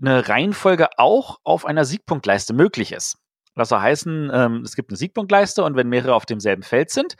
eine 0.00 0.28
Reihenfolge 0.28 0.88
auch 0.96 1.38
auf 1.44 1.64
einer 1.66 1.84
Siegpunktleiste 1.84 2.54
möglich 2.54 2.92
ist. 2.92 3.18
Das 3.54 3.68
soll 3.68 3.80
heißen, 3.80 4.30
ähm, 4.32 4.62
es 4.64 4.76
gibt 4.76 4.90
eine 4.90 4.96
Siegpunktleiste 4.96 5.64
und 5.64 5.76
wenn 5.76 5.88
mehrere 5.88 6.14
auf 6.14 6.26
demselben 6.26 6.62
Feld 6.62 6.90
sind, 6.90 7.16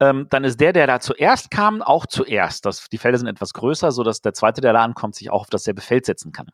ähm, 0.00 0.26
dann 0.30 0.44
ist 0.44 0.60
der, 0.60 0.72
der 0.72 0.86
da 0.86 1.00
zuerst 1.00 1.50
kam, 1.50 1.82
auch 1.82 2.06
zuerst. 2.06 2.66
Das, 2.66 2.88
die 2.88 2.98
Felder 2.98 3.18
sind 3.18 3.28
etwas 3.28 3.52
größer, 3.52 3.92
sodass 3.92 4.20
der 4.20 4.34
zweite, 4.34 4.60
der 4.60 4.72
da 4.72 4.82
ankommt, 4.82 5.14
sich 5.14 5.30
auch 5.30 5.42
auf 5.42 5.50
dasselbe 5.50 5.80
Feld 5.80 6.06
setzen 6.06 6.32
kann. 6.32 6.48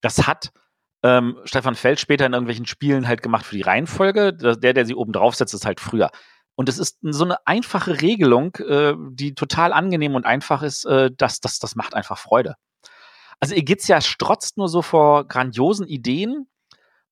Das 0.00 0.26
hat 0.26 0.50
ähm, 1.02 1.38
Stefan 1.44 1.74
Feld 1.74 2.00
später 2.00 2.26
in 2.26 2.32
irgendwelchen 2.32 2.66
Spielen 2.66 3.06
halt 3.08 3.22
gemacht 3.22 3.44
für 3.44 3.56
die 3.56 3.62
Reihenfolge. 3.62 4.32
Der, 4.32 4.72
der 4.72 4.86
sie 4.86 4.94
oben 4.94 5.12
drauf 5.12 5.34
setzt, 5.34 5.54
ist 5.54 5.66
halt 5.66 5.80
früher. 5.80 6.10
Und 6.54 6.68
es 6.68 6.78
ist 6.78 6.98
so 7.02 7.24
eine 7.24 7.44
einfache 7.46 8.00
Regelung, 8.00 8.54
äh, 8.56 8.94
die 9.10 9.34
total 9.34 9.72
angenehm 9.72 10.14
und 10.14 10.24
einfach 10.24 10.62
ist, 10.62 10.84
äh, 10.86 11.10
dass 11.16 11.40
das, 11.40 11.58
das 11.58 11.74
macht 11.74 11.94
einfach 11.94 12.18
Freude. 12.18 12.54
Also 13.44 13.56
Egizia 13.56 14.00
strotzt 14.00 14.56
nur 14.56 14.70
so 14.70 14.80
vor 14.80 15.28
grandiosen 15.28 15.86
Ideen, 15.86 16.46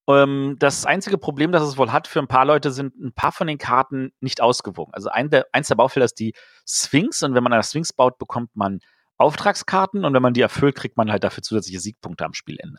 ähm, 0.08 0.56
das 0.58 0.86
einzige 0.86 1.18
Problem, 1.18 1.52
das 1.52 1.62
es 1.62 1.76
wohl 1.76 1.92
hat 1.92 2.08
für 2.08 2.20
ein 2.20 2.26
paar 2.26 2.46
Leute, 2.46 2.70
sind 2.70 2.98
ein 2.98 3.12
paar 3.12 3.32
von 3.32 3.46
den 3.46 3.58
Karten 3.58 4.14
nicht 4.22 4.40
ausgewogen. 4.40 4.94
Also 4.94 5.10
ein 5.10 5.28
der, 5.28 5.44
eins 5.52 5.68
der 5.68 5.74
Baufelder 5.74 6.06
ist 6.06 6.18
die 6.18 6.32
Sphinx 6.66 7.22
und 7.22 7.34
wenn 7.34 7.42
man 7.42 7.52
eine 7.52 7.62
Sphinx 7.62 7.92
baut, 7.92 8.16
bekommt 8.16 8.48
man 8.56 8.78
Auftragskarten 9.18 10.06
und 10.06 10.14
wenn 10.14 10.22
man 10.22 10.32
die 10.32 10.40
erfüllt, 10.40 10.74
kriegt 10.74 10.96
man 10.96 11.12
halt 11.12 11.22
dafür 11.22 11.42
zusätzliche 11.42 11.80
Siegpunkte 11.80 12.24
am 12.24 12.32
Spielende. 12.32 12.78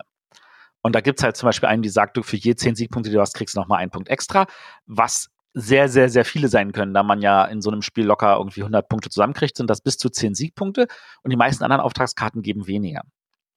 Und 0.82 0.96
da 0.96 1.02
gibt 1.02 1.20
es 1.20 1.24
halt 1.24 1.38
zum 1.38 1.46
Beispiel 1.46 1.70
einen, 1.70 1.84
die 1.84 1.90
sagt, 1.90 2.18
du 2.18 2.24
für 2.24 2.38
je 2.38 2.56
zehn 2.56 2.74
Siegpunkte, 2.74 3.12
die 3.12 3.16
du 3.18 3.22
hast, 3.22 3.36
kriegst 3.36 3.56
du 3.56 3.60
nochmal 3.60 3.84
einen 3.84 3.92
Punkt 3.92 4.10
extra, 4.10 4.48
was 4.88 5.30
sehr, 5.54 5.90
sehr, 5.90 6.10
sehr 6.10 6.26
viele 6.26 6.48
sein 6.48 6.72
können, 6.72 6.96
da 6.96 7.04
man 7.04 7.22
ja 7.22 7.46
in 7.46 7.62
so 7.62 7.70
einem 7.70 7.84
Spiel 7.84 8.06
locker 8.06 8.38
irgendwie 8.38 8.62
100 8.62 8.90
Punkte 8.90 9.12
zusammenkriegt, 9.12 9.58
sind 9.58 9.70
das 9.70 9.82
bis 9.82 9.98
zu 9.98 10.10
10 10.10 10.34
Siegpunkte 10.34 10.88
und 11.22 11.30
die 11.30 11.38
meisten 11.38 11.64
anderen 11.64 11.84
Auftragskarten 11.84 12.42
geben 12.42 12.66
weniger 12.66 13.04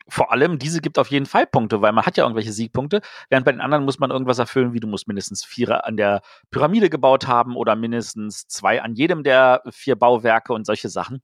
vor 0.09 0.33
allem 0.33 0.59
diese 0.59 0.81
gibt 0.81 0.99
auf 0.99 1.09
jeden 1.11 1.27
Fall 1.27 1.47
Punkte, 1.47 1.83
weil 1.83 1.93
man 1.93 2.07
hat 2.07 2.17
ja 2.17 2.25
irgendwelche 2.25 2.53
Siegpunkte, 2.53 3.01
während 3.29 3.45
bei 3.45 3.53
den 3.53 3.61
anderen 3.61 3.85
muss 3.85 3.99
man 3.99 4.11
irgendwas 4.11 4.39
erfüllen, 4.39 4.73
wie 4.73 4.81
du 4.81 4.87
musst 4.87 5.09
mindestens 5.09 5.45
vier 5.45 5.85
an 5.85 5.97
der 5.97 6.23
Pyramide 6.51 6.91
gebaut 6.91 7.27
haben 7.27 7.57
oder 7.57 7.75
mindestens 7.77 8.47
zwei 8.47 8.83
an 8.83 8.95
jedem 8.95 9.25
der 9.25 9.63
vier 9.71 9.97
Bauwerke 9.97 10.53
und 10.53 10.65
solche 10.65 10.89
Sachen, 10.89 11.23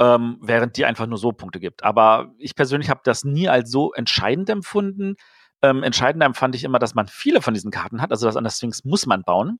ähm, 0.00 0.38
während 0.40 0.76
die 0.76 0.84
einfach 0.84 1.06
nur 1.06 1.18
so 1.18 1.32
Punkte 1.32 1.60
gibt. 1.60 1.84
Aber 1.84 2.32
ich 2.38 2.56
persönlich 2.56 2.90
habe 2.90 3.00
das 3.04 3.24
nie 3.24 3.48
als 3.48 3.70
so 3.70 3.92
entscheidend 3.92 4.50
empfunden. 4.50 5.14
Ähm, 5.62 5.82
entscheidender 5.82 6.26
empfand 6.26 6.54
ich 6.54 6.64
immer, 6.64 6.78
dass 6.78 6.94
man 6.94 7.06
viele 7.06 7.40
von 7.40 7.54
diesen 7.54 7.70
Karten 7.70 8.02
hat, 8.02 8.10
also 8.10 8.26
das 8.26 8.36
an 8.36 8.44
der 8.44 8.50
Sphinx 8.50 8.84
muss 8.84 9.06
man 9.06 9.22
bauen. 9.22 9.58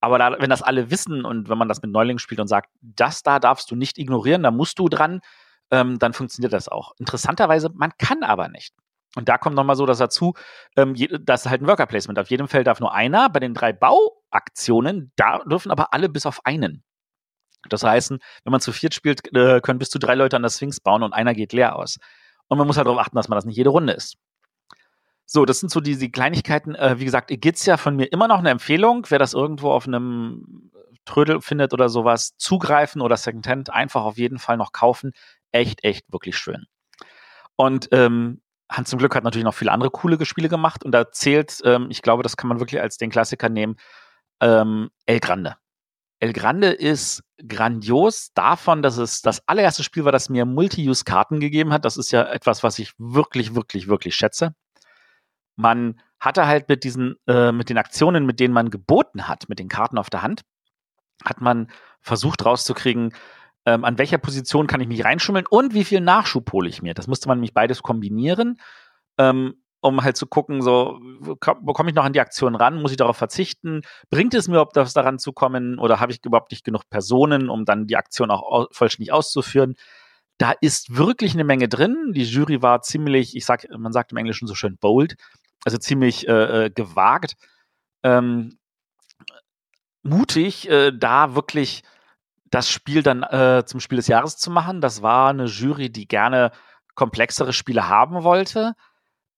Aber 0.00 0.18
da, 0.18 0.36
wenn 0.40 0.50
das 0.50 0.62
alle 0.62 0.90
wissen 0.90 1.24
und 1.24 1.48
wenn 1.48 1.58
man 1.58 1.68
das 1.68 1.80
mit 1.80 1.92
Neulingen 1.92 2.18
spielt 2.18 2.40
und 2.40 2.48
sagt, 2.48 2.70
das 2.80 3.22
da 3.22 3.38
darfst 3.38 3.70
du 3.70 3.76
nicht 3.76 3.98
ignorieren, 3.98 4.42
da 4.42 4.50
musst 4.50 4.80
du 4.80 4.88
dran, 4.88 5.20
ähm, 5.72 5.98
dann 5.98 6.12
funktioniert 6.12 6.52
das 6.52 6.68
auch. 6.68 6.92
Interessanterweise, 6.98 7.70
man 7.74 7.92
kann 7.98 8.22
aber 8.22 8.48
nicht. 8.48 8.74
Und 9.16 9.28
da 9.28 9.38
kommt 9.38 9.56
nochmal 9.56 9.76
so 9.76 9.84
das 9.86 9.98
dazu, 9.98 10.34
ähm, 10.76 10.94
das 11.22 11.44
ist 11.44 11.50
halt 11.50 11.62
ein 11.62 11.66
Worker 11.66 11.86
Placement. 11.86 12.18
Auf 12.18 12.30
jedem 12.30 12.46
Feld 12.46 12.66
darf 12.66 12.80
nur 12.80 12.94
einer. 12.94 13.28
Bei 13.28 13.40
den 13.40 13.54
drei 13.54 13.72
Bauaktionen, 13.72 15.12
da 15.16 15.40
dürfen 15.40 15.70
aber 15.70 15.92
alle 15.92 16.08
bis 16.08 16.26
auf 16.26 16.44
einen. 16.46 16.84
Das 17.68 17.84
heißt, 17.84 18.10
wenn 18.10 18.50
man 18.50 18.60
zu 18.60 18.72
viert 18.72 18.94
spielt, 18.94 19.32
äh, 19.34 19.60
können 19.60 19.78
bis 19.78 19.90
zu 19.90 19.98
drei 19.98 20.14
Leute 20.14 20.36
an 20.36 20.42
der 20.42 20.50
Sphinx 20.50 20.80
bauen 20.80 21.02
und 21.02 21.12
einer 21.12 21.34
geht 21.34 21.52
leer 21.52 21.76
aus. 21.76 21.98
Und 22.48 22.58
man 22.58 22.66
muss 22.66 22.76
halt 22.76 22.86
darauf 22.86 23.00
achten, 23.00 23.16
dass 23.16 23.28
man 23.28 23.36
das 23.36 23.44
nicht 23.44 23.56
jede 23.56 23.70
Runde 23.70 23.92
ist. 23.92 24.16
So, 25.26 25.44
das 25.44 25.60
sind 25.60 25.70
so 25.70 25.80
diese 25.80 26.10
Kleinigkeiten. 26.10 26.74
Äh, 26.74 26.98
wie 26.98 27.04
gesagt, 27.04 27.30
Egizia 27.30 27.76
von 27.76 27.96
mir 27.96 28.06
immer 28.06 28.28
noch 28.28 28.38
eine 28.38 28.50
Empfehlung. 28.50 29.06
Wer 29.08 29.18
das 29.18 29.32
irgendwo 29.32 29.70
auf 29.70 29.86
einem 29.86 30.70
Trödel 31.04 31.40
findet 31.40 31.72
oder 31.72 31.88
sowas, 31.88 32.36
zugreifen 32.36 33.00
oder 33.00 33.16
Secondhand 33.16 33.70
einfach 33.70 34.02
auf 34.02 34.18
jeden 34.18 34.38
Fall 34.38 34.56
noch 34.56 34.72
kaufen 34.72 35.12
echt, 35.52 35.84
echt 35.84 36.12
wirklich 36.12 36.36
schön. 36.36 36.66
Und 37.56 37.88
ähm, 37.92 38.42
Hans 38.70 38.90
zum 38.90 38.98
Glück 38.98 39.14
hat 39.14 39.24
natürlich 39.24 39.44
noch 39.44 39.54
viele 39.54 39.72
andere 39.72 39.90
coole 39.90 40.24
Spiele 40.24 40.48
gemacht 40.48 40.84
und 40.84 40.92
da 40.92 41.10
zählt, 41.10 41.60
ähm, 41.64 41.88
ich 41.90 42.02
glaube, 42.02 42.22
das 42.22 42.36
kann 42.36 42.48
man 42.48 42.58
wirklich 42.58 42.80
als 42.80 42.96
den 42.96 43.10
Klassiker 43.10 43.48
nehmen, 43.48 43.76
ähm, 44.40 44.90
El 45.06 45.20
Grande. 45.20 45.56
El 46.18 46.32
Grande 46.32 46.68
ist 46.68 47.22
grandios 47.48 48.32
davon, 48.34 48.80
dass 48.82 48.96
es 48.96 49.22
das 49.22 49.46
allererste 49.48 49.82
Spiel 49.82 50.04
war, 50.04 50.12
das 50.12 50.28
mir 50.28 50.44
Multi-Use-Karten 50.46 51.40
gegeben 51.40 51.72
hat. 51.72 51.84
Das 51.84 51.96
ist 51.96 52.12
ja 52.12 52.22
etwas, 52.22 52.62
was 52.62 52.78
ich 52.78 52.92
wirklich, 52.96 53.54
wirklich, 53.54 53.88
wirklich 53.88 54.14
schätze. 54.14 54.54
Man 55.56 56.00
hatte 56.20 56.46
halt 56.46 56.68
mit 56.68 56.84
diesen, 56.84 57.16
äh, 57.26 57.50
mit 57.50 57.68
den 57.68 57.78
Aktionen, 57.78 58.24
mit 58.24 58.38
denen 58.38 58.54
man 58.54 58.70
geboten 58.70 59.26
hat, 59.26 59.48
mit 59.48 59.58
den 59.58 59.68
Karten 59.68 59.98
auf 59.98 60.10
der 60.10 60.22
Hand, 60.22 60.42
hat 61.24 61.40
man 61.40 61.70
versucht 62.00 62.44
rauszukriegen, 62.44 63.12
ähm, 63.66 63.84
an 63.84 63.98
welcher 63.98 64.18
Position 64.18 64.66
kann 64.66 64.80
ich 64.80 64.88
mich 64.88 65.04
reinschummeln 65.04 65.46
und 65.48 65.74
wie 65.74 65.84
viel 65.84 66.00
Nachschub 66.00 66.52
hole 66.52 66.68
ich 66.68 66.82
mir. 66.82 66.94
Das 66.94 67.06
musste 67.06 67.28
man 67.28 67.38
nämlich 67.38 67.54
beides 67.54 67.82
kombinieren, 67.82 68.58
ähm, 69.18 69.54
um 69.80 70.02
halt 70.02 70.16
zu 70.16 70.26
gucken, 70.26 70.62
so, 70.62 71.00
bekomme 71.20 71.90
ich 71.90 71.94
noch 71.94 72.04
an 72.04 72.12
die 72.12 72.20
Aktion 72.20 72.54
ran, 72.54 72.80
muss 72.80 72.92
ich 72.92 72.96
darauf 72.96 73.16
verzichten, 73.16 73.82
bringt 74.10 74.32
es 74.34 74.46
mir 74.46 74.54
überhaupt 74.54 74.76
das 74.76 74.94
daran 74.94 75.18
zu 75.18 75.32
kommen 75.32 75.78
oder 75.78 75.98
habe 75.98 76.12
ich 76.12 76.24
überhaupt 76.24 76.52
nicht 76.52 76.64
genug 76.64 76.88
Personen, 76.88 77.50
um 77.50 77.64
dann 77.64 77.86
die 77.86 77.96
Aktion 77.96 78.30
auch 78.30 78.68
vollständig 78.70 79.12
auszuführen. 79.12 79.74
Da 80.38 80.52
ist 80.60 80.96
wirklich 80.96 81.34
eine 81.34 81.44
Menge 81.44 81.68
drin. 81.68 82.12
Die 82.14 82.24
Jury 82.24 82.62
war 82.62 82.82
ziemlich, 82.82 83.36
ich 83.36 83.44
sag, 83.44 83.66
man 83.76 83.92
sagt 83.92 84.12
im 84.12 84.18
Englischen 84.18 84.46
so 84.46 84.54
schön 84.54 84.76
bold, 84.76 85.16
also 85.64 85.78
ziemlich 85.78 86.28
äh, 86.28 86.66
äh 86.66 86.70
gewagt, 86.70 87.34
ähm, 88.04 88.58
mutig, 90.02 90.68
äh, 90.68 90.92
da 90.92 91.34
wirklich 91.34 91.82
das 92.52 92.68
Spiel 92.68 93.02
dann 93.02 93.22
äh, 93.24 93.64
zum 93.66 93.80
Spiel 93.80 93.96
des 93.96 94.08
Jahres 94.08 94.36
zu 94.36 94.50
machen. 94.50 94.80
Das 94.80 95.02
war 95.02 95.30
eine 95.30 95.46
Jury, 95.46 95.90
die 95.90 96.06
gerne 96.06 96.52
komplexere 96.94 97.54
Spiele 97.54 97.88
haben 97.88 98.24
wollte. 98.24 98.74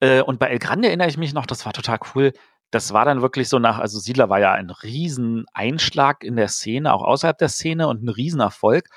Äh, 0.00 0.20
und 0.20 0.40
bei 0.40 0.48
El 0.48 0.58
Grande 0.58 0.88
erinnere 0.88 1.08
ich 1.08 1.16
mich 1.16 1.32
noch, 1.32 1.46
das 1.46 1.64
war 1.64 1.72
total 1.72 2.00
cool. 2.14 2.32
Das 2.72 2.92
war 2.92 3.04
dann 3.04 3.22
wirklich 3.22 3.48
so 3.48 3.60
nach, 3.60 3.78
also 3.78 4.00
Siedler 4.00 4.30
war 4.30 4.40
ja 4.40 4.52
ein 4.52 4.68
riesen 4.70 5.46
Einschlag 5.54 6.24
in 6.24 6.34
der 6.34 6.48
Szene, 6.48 6.92
auch 6.92 7.02
außerhalb 7.02 7.38
der 7.38 7.48
Szene 7.48 7.86
und 7.86 8.02
ein 8.02 8.08
Riesenerfolg. 8.08 8.88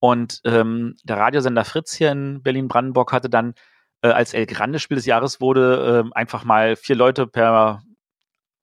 Und 0.00 0.40
ähm, 0.44 0.96
der 1.04 1.18
Radiosender 1.18 1.64
Fritz 1.64 1.94
hier 1.94 2.10
in 2.10 2.42
Berlin-Brandenburg 2.42 3.12
hatte 3.12 3.30
dann, 3.30 3.54
äh, 4.02 4.08
als 4.08 4.34
El 4.34 4.46
Grande 4.46 4.80
Spiel 4.80 4.96
des 4.96 5.06
Jahres 5.06 5.40
wurde, 5.40 6.10
äh, 6.10 6.18
einfach 6.18 6.42
mal 6.42 6.74
vier 6.74 6.96
Leute 6.96 7.28
per, 7.28 7.84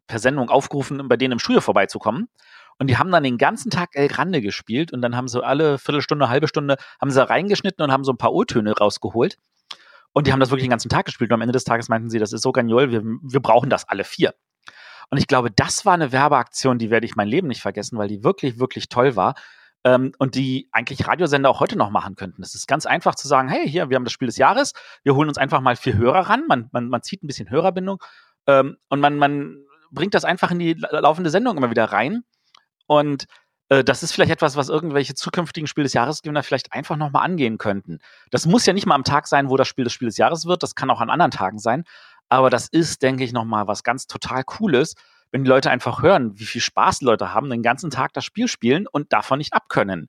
per 0.08 0.20
Sendung 0.20 0.50
aufgerufen, 0.50 1.08
bei 1.08 1.16
denen 1.16 1.34
im 1.34 1.40
Studio 1.40 1.62
vorbeizukommen. 1.62 2.28
Und 2.80 2.88
die 2.88 2.98
haben 2.98 3.12
dann 3.12 3.24
den 3.24 3.38
ganzen 3.38 3.72
Tag 3.72 3.90
El 3.94 4.08
Grande 4.08 4.42
gespielt 4.42 4.94
und 4.94 5.02
dann 5.02 5.16
haben 5.16 5.28
sie 5.28 5.44
alle 5.44 5.78
Viertelstunde, 5.78 6.30
halbe 6.30 6.48
Stunde, 6.48 6.78
haben 7.02 7.12
sie 7.12 7.28
reingeschnitten 7.28 7.84
und 7.84 7.92
haben 7.92 8.04
so 8.04 8.12
ein 8.12 8.18
paar 8.18 8.34
O-Töne 8.34 8.78
rausgeholt. 8.78 9.38
Und 10.14 10.28
die 10.28 10.32
haben 10.34 10.40
das 10.40 10.50
wirklich 10.50 10.66
den 10.66 10.72
ganzen 10.72 10.90
Tag 10.90 11.06
gespielt. 11.06 11.32
Und 11.32 11.36
am 11.36 11.42
Ende 11.42 11.54
des 11.54 11.64
Tages 11.64 11.90
meinten 11.90 12.10
sie, 12.10 12.20
das 12.20 12.34
ist 12.34 12.42
so 12.42 12.52
genial, 12.52 12.92
wir, 12.92 13.04
wir 13.04 13.40
brauchen 13.40 13.70
das 13.70 13.88
alle 13.88 14.04
vier. 14.04 14.34
Und 15.10 15.18
ich 15.18 15.28
glaube, 15.28 15.52
das 15.52 15.86
war 15.86 15.94
eine 15.94 16.12
Werbeaktion, 16.12 16.80
die 16.80 16.90
werde 16.90 17.06
ich 17.06 17.16
mein 17.16 17.28
Leben 17.28 17.48
nicht 17.48 17.62
vergessen, 17.62 17.98
weil 17.98 18.08
die 18.08 18.24
wirklich, 18.24 18.60
wirklich 18.60 18.90
toll 18.90 19.16
war. 19.16 19.36
Ähm, 19.84 20.12
und 20.18 20.36
die 20.36 20.70
eigentlich 20.72 21.08
Radiosender 21.08 21.50
auch 21.50 21.60
heute 21.60 21.78
noch 21.78 21.92
machen 21.92 22.16
könnten. 22.16 22.42
Es 22.42 22.56
ist 22.56 22.68
ganz 22.68 22.86
einfach 22.86 23.16
zu 23.16 23.28
sagen, 23.28 23.48
hey, 23.48 23.70
hier, 23.70 23.90
wir 23.90 23.96
haben 23.96 24.04
das 24.04 24.14
Spiel 24.14 24.26
des 24.26 24.38
Jahres, 24.38 24.74
wir 25.04 25.16
holen 25.16 25.30
uns 25.30 25.38
einfach 25.38 25.62
mal 25.62 25.76
vier 25.76 25.96
Hörer 25.96 26.30
ran, 26.30 26.46
man, 26.48 26.68
man, 26.72 26.90
man 26.90 27.04
zieht 27.04 27.24
ein 27.24 27.28
bisschen 27.28 27.50
Hörerbindung 27.50 28.04
ähm, 28.48 28.78
und 28.90 29.00
man, 29.00 29.18
man 29.18 29.64
bringt 29.92 30.16
das 30.16 30.26
einfach 30.26 30.50
in 30.52 30.60
die 30.60 30.74
laufende 30.74 31.30
Sendung 31.30 31.58
immer 31.58 31.70
wieder 31.70 31.86
rein. 31.86 32.24
Und 32.88 33.26
äh, 33.70 33.84
das 33.84 34.04
ist 34.04 34.14
vielleicht 34.14 34.32
etwas, 34.32 34.56
was 34.56 34.70
irgendwelche 34.70 35.14
zukünftigen 35.14 35.68
Spiel 35.68 35.84
des 35.84 35.94
Jahresgewinner 35.94 36.44
vielleicht 36.44 36.74
einfach 36.74 36.96
nochmal 36.96 37.26
angehen 37.26 37.58
könnten. 37.58 38.00
Das 38.32 38.46
muss 38.46 38.66
ja 38.66 38.74
nicht 38.74 38.86
mal 38.86 38.96
am 38.96 39.04
Tag 39.04 39.28
sein, 39.28 39.50
wo 39.50 39.58
das 39.58 39.68
Spiel 39.68 39.84
des 39.84 39.94
Spiel 39.94 40.08
des 40.08 40.18
Jahres 40.18 40.46
wird, 40.46 40.64
das 40.64 40.76
kann 40.76 40.90
auch 40.90 41.02
an 41.02 41.10
anderen 41.10 41.32
Tagen 41.32 41.60
sein. 41.60 41.84
Aber 42.30 42.50
das 42.50 42.68
ist, 42.68 43.04
denke 43.04 43.24
ich, 43.24 43.32
nochmal 43.34 43.68
was 43.68 43.84
ganz 43.84 44.08
total 44.08 44.44
Cooles, 44.44 44.96
wenn 45.32 45.44
die 45.44 45.50
Leute 45.50 45.70
einfach 45.70 46.02
hören, 46.02 46.38
wie 46.40 46.46
viel 46.46 46.62
Spaß 46.62 47.00
die 47.00 47.06
Leute 47.06 47.34
haben, 47.34 47.50
den 47.50 47.64
ganzen 47.64 47.90
Tag 47.90 48.14
das 48.14 48.26
Spiel 48.26 48.48
spielen 48.48 48.88
und 48.88 49.14
davon 49.14 49.38
nicht 49.38 49.54
abkönnen. 49.54 50.08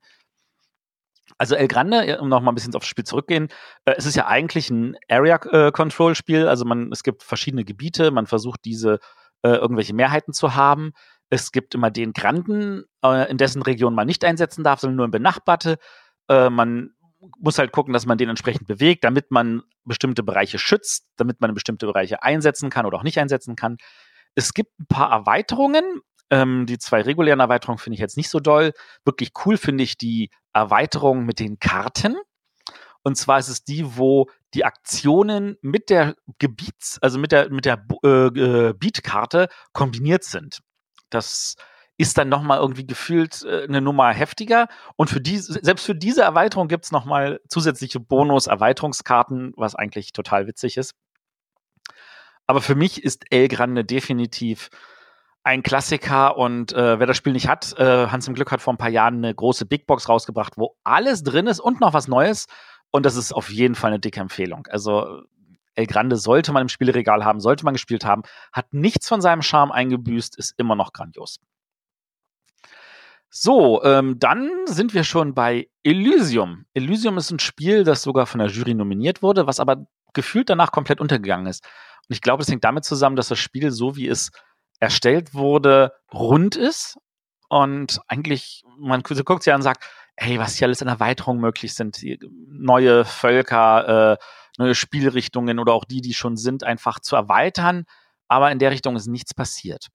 Also 1.37 1.55
El 1.55 1.67
Grande, 1.67 2.19
um 2.19 2.27
nochmal 2.27 2.51
ein 2.51 2.55
bisschen 2.55 2.75
aufs 2.75 2.87
Spiel 2.87 3.05
zurückgehen, 3.05 3.49
äh, 3.85 3.93
es 3.97 4.05
ist 4.05 4.15
ja 4.15 4.27
eigentlich 4.27 4.69
ein 4.69 4.97
Area-Control-Spiel. 5.07 6.47
Also 6.47 6.65
man, 6.65 6.91
es 6.91 7.03
gibt 7.03 7.23
verschiedene 7.23 7.63
Gebiete, 7.63 8.11
man 8.11 8.27
versucht 8.27 8.65
diese 8.65 8.99
äh, 9.43 9.51
irgendwelche 9.51 9.93
Mehrheiten 9.93 10.33
zu 10.33 10.55
haben. 10.55 10.91
Es 11.29 11.51
gibt 11.51 11.75
immer 11.75 11.91
den 11.91 12.13
Granden, 12.13 12.85
äh, 13.03 13.29
in 13.29 13.37
dessen 13.37 13.61
Region 13.61 13.93
man 13.95 14.07
nicht 14.07 14.25
einsetzen 14.25 14.63
darf, 14.63 14.79
sondern 14.79 14.97
nur 14.97 15.05
in 15.05 15.11
benachbarte. 15.11 15.77
Äh, 16.27 16.49
man 16.49 16.91
muss 17.37 17.57
halt 17.59 17.71
gucken, 17.71 17.93
dass 17.93 18.05
man 18.05 18.17
den 18.17 18.29
entsprechend 18.29 18.67
bewegt, 18.67 19.03
damit 19.03 19.31
man 19.31 19.63
bestimmte 19.83 20.23
Bereiche 20.23 20.57
schützt, 20.57 21.07
damit 21.17 21.41
man 21.41 21.53
bestimmte 21.53 21.85
Bereiche 21.85 22.23
einsetzen 22.23 22.69
kann 22.69 22.85
oder 22.85 22.97
auch 22.97 23.03
nicht 23.03 23.19
einsetzen 23.19 23.55
kann. 23.55 23.77
Es 24.35 24.53
gibt 24.53 24.79
ein 24.79 24.87
paar 24.87 25.11
Erweiterungen. 25.11 26.01
Ähm, 26.31 26.65
die 26.65 26.77
zwei 26.77 27.01
regulären 27.01 27.39
Erweiterungen 27.39 27.79
finde 27.79 27.95
ich 27.95 28.01
jetzt 28.01 28.17
nicht 28.17 28.29
so 28.29 28.39
doll. 28.39 28.73
Wirklich 29.03 29.31
cool 29.45 29.57
finde 29.57 29.83
ich 29.83 29.97
die 29.97 30.29
Erweiterung 30.53 31.25
mit 31.25 31.39
den 31.39 31.59
Karten. 31.59 32.15
Und 33.03 33.15
zwar 33.15 33.39
ist 33.39 33.47
es 33.47 33.63
die, 33.63 33.97
wo 33.97 34.27
die 34.53 34.65
Aktionen 34.65 35.57
mit 35.61 35.89
der 35.89 36.15
Gebiets-, 36.37 36.99
also 37.01 37.17
mit 37.17 37.31
der, 37.31 37.49
mit 37.49 37.65
der 37.65 37.85
äh, 38.03 38.73
Beatkarte 38.73 39.47
kombiniert 39.73 40.23
sind. 40.23 40.59
Das 41.09 41.55
ist 41.97 42.17
dann 42.17 42.29
nochmal 42.29 42.59
irgendwie 42.59 42.87
gefühlt 42.87 43.43
äh, 43.43 43.63
eine 43.63 43.81
Nummer 43.81 44.09
heftiger. 44.11 44.67
Und 44.95 45.09
für 45.09 45.19
die, 45.19 45.37
selbst 45.37 45.85
für 45.85 45.95
diese 45.95 46.21
Erweiterung 46.21 46.69
gibt 46.69 46.85
es 46.85 46.91
nochmal 46.91 47.41
zusätzliche 47.49 47.99
Bonus-Erweiterungskarten, 47.99 49.53
was 49.57 49.75
eigentlich 49.75 50.13
total 50.13 50.47
witzig 50.47 50.77
ist. 50.77 50.95
Aber 52.47 52.61
für 52.61 52.75
mich 52.75 53.03
ist 53.03 53.25
El 53.31 53.49
Grande 53.49 53.83
definitiv 53.83 54.69
ein 55.43 55.61
Klassiker 55.61 56.37
und 56.37 56.73
äh, 56.73 56.99
wer 56.99 57.07
das 57.07 57.17
Spiel 57.17 57.33
nicht 57.33 57.47
hat, 57.47 57.77
äh, 57.77 58.07
Hans 58.07 58.27
im 58.27 58.33
Glück 58.33 58.51
hat 58.51 58.61
vor 58.61 58.73
ein 58.73 58.77
paar 58.77 58.89
Jahren 58.89 59.17
eine 59.17 59.33
große 59.33 59.65
Big 59.65 59.85
Box 59.85 60.09
rausgebracht, 60.09 60.53
wo 60.57 60.75
alles 60.83 61.23
drin 61.23 61.47
ist 61.47 61.59
und 61.59 61.81
noch 61.81 61.93
was 61.93 62.07
Neues. 62.07 62.47
Und 62.91 63.05
das 63.05 63.15
ist 63.15 63.33
auf 63.33 63.49
jeden 63.49 63.75
Fall 63.75 63.91
eine 63.91 63.99
dicke 63.99 64.19
Empfehlung. 64.19 64.67
Also 64.69 65.23
El 65.75 65.87
Grande 65.87 66.17
sollte 66.17 66.51
man 66.51 66.63
im 66.63 66.69
Spielregal 66.69 67.23
haben, 67.23 67.39
sollte 67.39 67.65
man 67.65 67.73
gespielt 67.73 68.05
haben, 68.05 68.23
hat 68.51 68.73
nichts 68.73 69.07
von 69.07 69.21
seinem 69.21 69.41
Charme 69.41 69.71
eingebüßt, 69.71 70.37
ist 70.37 70.53
immer 70.57 70.75
noch 70.75 70.93
grandios. 70.93 71.39
So, 73.29 73.83
ähm, 73.83 74.17
dann 74.19 74.49
sind 74.65 74.93
wir 74.93 75.03
schon 75.03 75.35
bei 75.35 75.69
Elysium. 75.83 76.65
Elysium 76.73 77.17
ist 77.17 77.29
ein 77.29 77.39
Spiel, 77.39 77.83
das 77.83 78.01
sogar 78.01 78.25
von 78.25 78.39
der 78.39 78.49
Jury 78.49 78.73
nominiert 78.73 79.21
wurde, 79.21 79.45
was 79.45 79.59
aber 79.59 79.85
gefühlt 80.13 80.49
danach 80.49 80.71
komplett 80.71 80.99
untergegangen 80.99 81.45
ist. 81.45 81.63
Und 82.07 82.15
ich 82.15 82.21
glaube, 82.21 82.41
es 82.41 82.49
hängt 82.49 82.63
damit 82.63 82.85
zusammen, 82.85 83.15
dass 83.15 83.27
das 83.27 83.37
Spiel, 83.37 83.69
so 83.69 83.95
wie 83.95 84.07
es 84.07 84.31
erstellt 84.79 85.35
wurde, 85.35 85.93
rund 86.11 86.55
ist 86.55 86.97
und 87.49 87.99
eigentlich, 88.07 88.63
man 88.77 89.03
guckt 89.03 89.43
sich 89.43 89.53
an 89.53 89.59
und 89.59 89.63
sagt, 89.63 89.83
hey, 90.15 90.39
was 90.39 90.55
hier 90.55 90.67
alles 90.67 90.81
an 90.81 90.87
Erweiterungen 90.87 91.41
möglich 91.41 91.73
sind, 91.73 91.99
neue 92.47 93.05
Völker, 93.05 94.13
äh, 94.13 94.17
neue 94.59 94.75
Spielrichtungen 94.75 95.57
oder 95.57 95.73
auch 95.73 95.85
die, 95.85 96.01
die 96.01 96.13
schon 96.13 96.37
sind, 96.37 96.63
einfach 96.63 96.99
zu 96.99 97.15
erweitern. 97.15 97.85
Aber 98.27 98.51
in 98.51 98.59
der 98.59 98.71
Richtung 98.71 98.95
ist 98.95 99.07
nichts 99.07 99.33
passiert. 99.33 99.87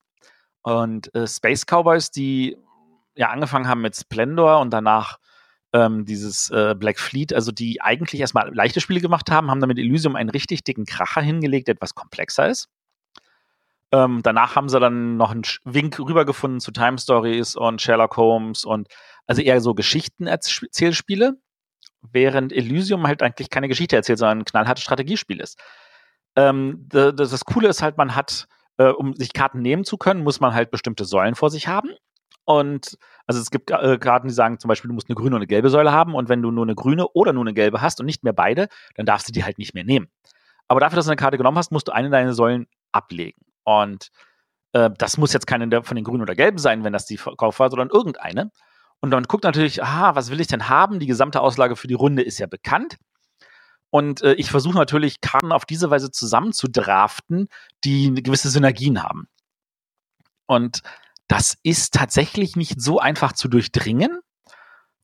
Und 0.61 1.13
äh, 1.15 1.27
Space 1.27 1.65
Cowboys, 1.65 2.11
die 2.11 2.57
ja 3.15 3.29
angefangen 3.29 3.67
haben 3.67 3.81
mit 3.81 3.95
Splendor 3.95 4.59
und 4.59 4.71
danach 4.71 5.17
ähm, 5.71 6.05
dieses 6.05 6.49
äh, 6.49 6.75
Black 6.77 6.99
Fleet, 6.99 7.33
also 7.33 7.51
die 7.51 7.81
eigentlich 7.81 8.19
erstmal 8.19 8.53
leichte 8.53 8.81
Spiele 8.81 8.99
gemacht 8.99 9.29
haben, 9.31 9.49
haben 9.49 9.61
damit 9.61 9.77
Elysium 9.77 10.15
einen 10.15 10.29
richtig 10.29 10.63
dicken 10.63 10.85
Kracher 10.85 11.21
hingelegt, 11.21 11.67
der 11.67 11.75
etwas 11.75 11.95
komplexer 11.95 12.49
ist. 12.49 12.67
Ähm, 13.91 14.21
danach 14.23 14.55
haben 14.55 14.67
sie 14.67 14.79
dann 14.79 15.17
noch 15.17 15.31
einen 15.31 15.43
Wink 15.63 15.99
rübergefunden 15.99 16.59
zu 16.59 16.71
Time 16.71 16.97
Stories 16.97 17.55
und 17.55 17.81
Sherlock 17.81 18.17
Holmes 18.17 18.65
und 18.65 18.87
also 19.27 19.41
eher 19.41 19.61
so 19.61 19.73
Geschichtenerzählspiele, 19.73 21.37
während 22.11 22.53
Elysium 22.53 23.07
halt 23.07 23.21
eigentlich 23.23 23.49
keine 23.49 23.67
Geschichte 23.67 23.95
erzählt, 23.95 24.19
sondern 24.19 24.39
ein 24.39 24.45
knallhartes 24.45 24.83
Strategiespiel 24.83 25.39
ist. 25.39 25.59
Ähm, 26.35 26.87
das, 26.89 27.15
das 27.15 27.45
Coole 27.45 27.69
ist 27.69 27.81
halt, 27.81 27.97
man 27.97 28.15
hat, 28.15 28.47
äh, 28.77 28.89
um 28.89 29.13
sich 29.13 29.33
Karten 29.33 29.61
nehmen 29.61 29.85
zu 29.85 29.97
können, 29.97 30.23
muss 30.23 30.39
man 30.39 30.53
halt 30.53 30.71
bestimmte 30.71 31.05
Säulen 31.05 31.35
vor 31.35 31.49
sich 31.49 31.67
haben. 31.67 31.91
Und 32.45 32.97
also 33.25 33.41
es 33.41 33.49
gibt 33.49 33.71
äh, 33.71 33.97
Karten, 33.97 34.27
die 34.27 34.33
sagen 34.33 34.59
zum 34.59 34.69
Beispiel, 34.69 34.89
du 34.89 34.93
musst 34.93 35.09
eine 35.09 35.15
grüne 35.15 35.35
und 35.35 35.41
eine 35.41 35.47
gelbe 35.47 35.69
Säule 35.69 35.91
haben. 35.91 36.13
Und 36.13 36.29
wenn 36.29 36.41
du 36.41 36.51
nur 36.51 36.63
eine 36.63 36.75
grüne 36.75 37.07
oder 37.09 37.33
nur 37.33 37.43
eine 37.43 37.53
gelbe 37.53 37.81
hast 37.81 37.99
und 37.99 38.05
nicht 38.05 38.23
mehr 38.23 38.33
beide, 38.33 38.67
dann 38.95 39.05
darfst 39.05 39.27
du 39.27 39.31
die 39.31 39.43
halt 39.43 39.57
nicht 39.57 39.73
mehr 39.73 39.83
nehmen. 39.83 40.07
Aber 40.67 40.79
dafür, 40.79 40.97
dass 40.97 41.05
du 41.05 41.11
eine 41.11 41.17
Karte 41.17 41.37
genommen 41.37 41.57
hast, 41.57 41.71
musst 41.71 41.87
du 41.87 41.91
eine 41.91 42.09
deiner 42.09 42.33
Säulen 42.33 42.67
ablegen. 42.91 43.41
Und 43.63 44.11
äh, 44.73 44.91
das 44.97 45.17
muss 45.17 45.33
jetzt 45.33 45.47
keine 45.47 45.83
von 45.83 45.95
den 45.95 46.03
grünen 46.03 46.21
oder 46.21 46.35
gelben 46.35 46.57
sein, 46.57 46.83
wenn 46.83 46.93
das 46.93 47.05
die 47.05 47.17
Verkauf 47.17 47.59
war, 47.59 47.69
sondern 47.69 47.89
irgendeine. 47.89 48.51
Und 49.05 49.11
dann 49.11 49.25
guckt 49.25 49.43
natürlich, 49.43 49.83
aha, 49.83 50.15
was 50.15 50.31
will 50.31 50.41
ich 50.41 50.47
denn 50.47 50.67
haben? 50.67 50.97
Die 50.97 51.05
gesamte 51.05 51.39
Auslage 51.39 51.75
für 51.75 51.87
die 51.87 51.93
Runde 51.93 52.23
ist 52.23 52.39
ja 52.39 52.47
bekannt. 52.47 52.97
Und 53.91 54.23
äh, 54.23 54.33
ich 54.33 54.49
versuche 54.49 54.75
natürlich, 54.75 55.21
Karten 55.21 55.51
auf 55.51 55.65
diese 55.65 55.91
Weise 55.91 56.09
zusammenzudraften, 56.09 57.47
die 57.83 58.11
gewisse 58.15 58.49
Synergien 58.49 59.03
haben. 59.03 59.27
Und 60.47 60.81
das 61.27 61.55
ist 61.61 61.93
tatsächlich 61.93 62.55
nicht 62.55 62.81
so 62.81 62.97
einfach 62.97 63.33
zu 63.33 63.47
durchdringen. 63.47 64.21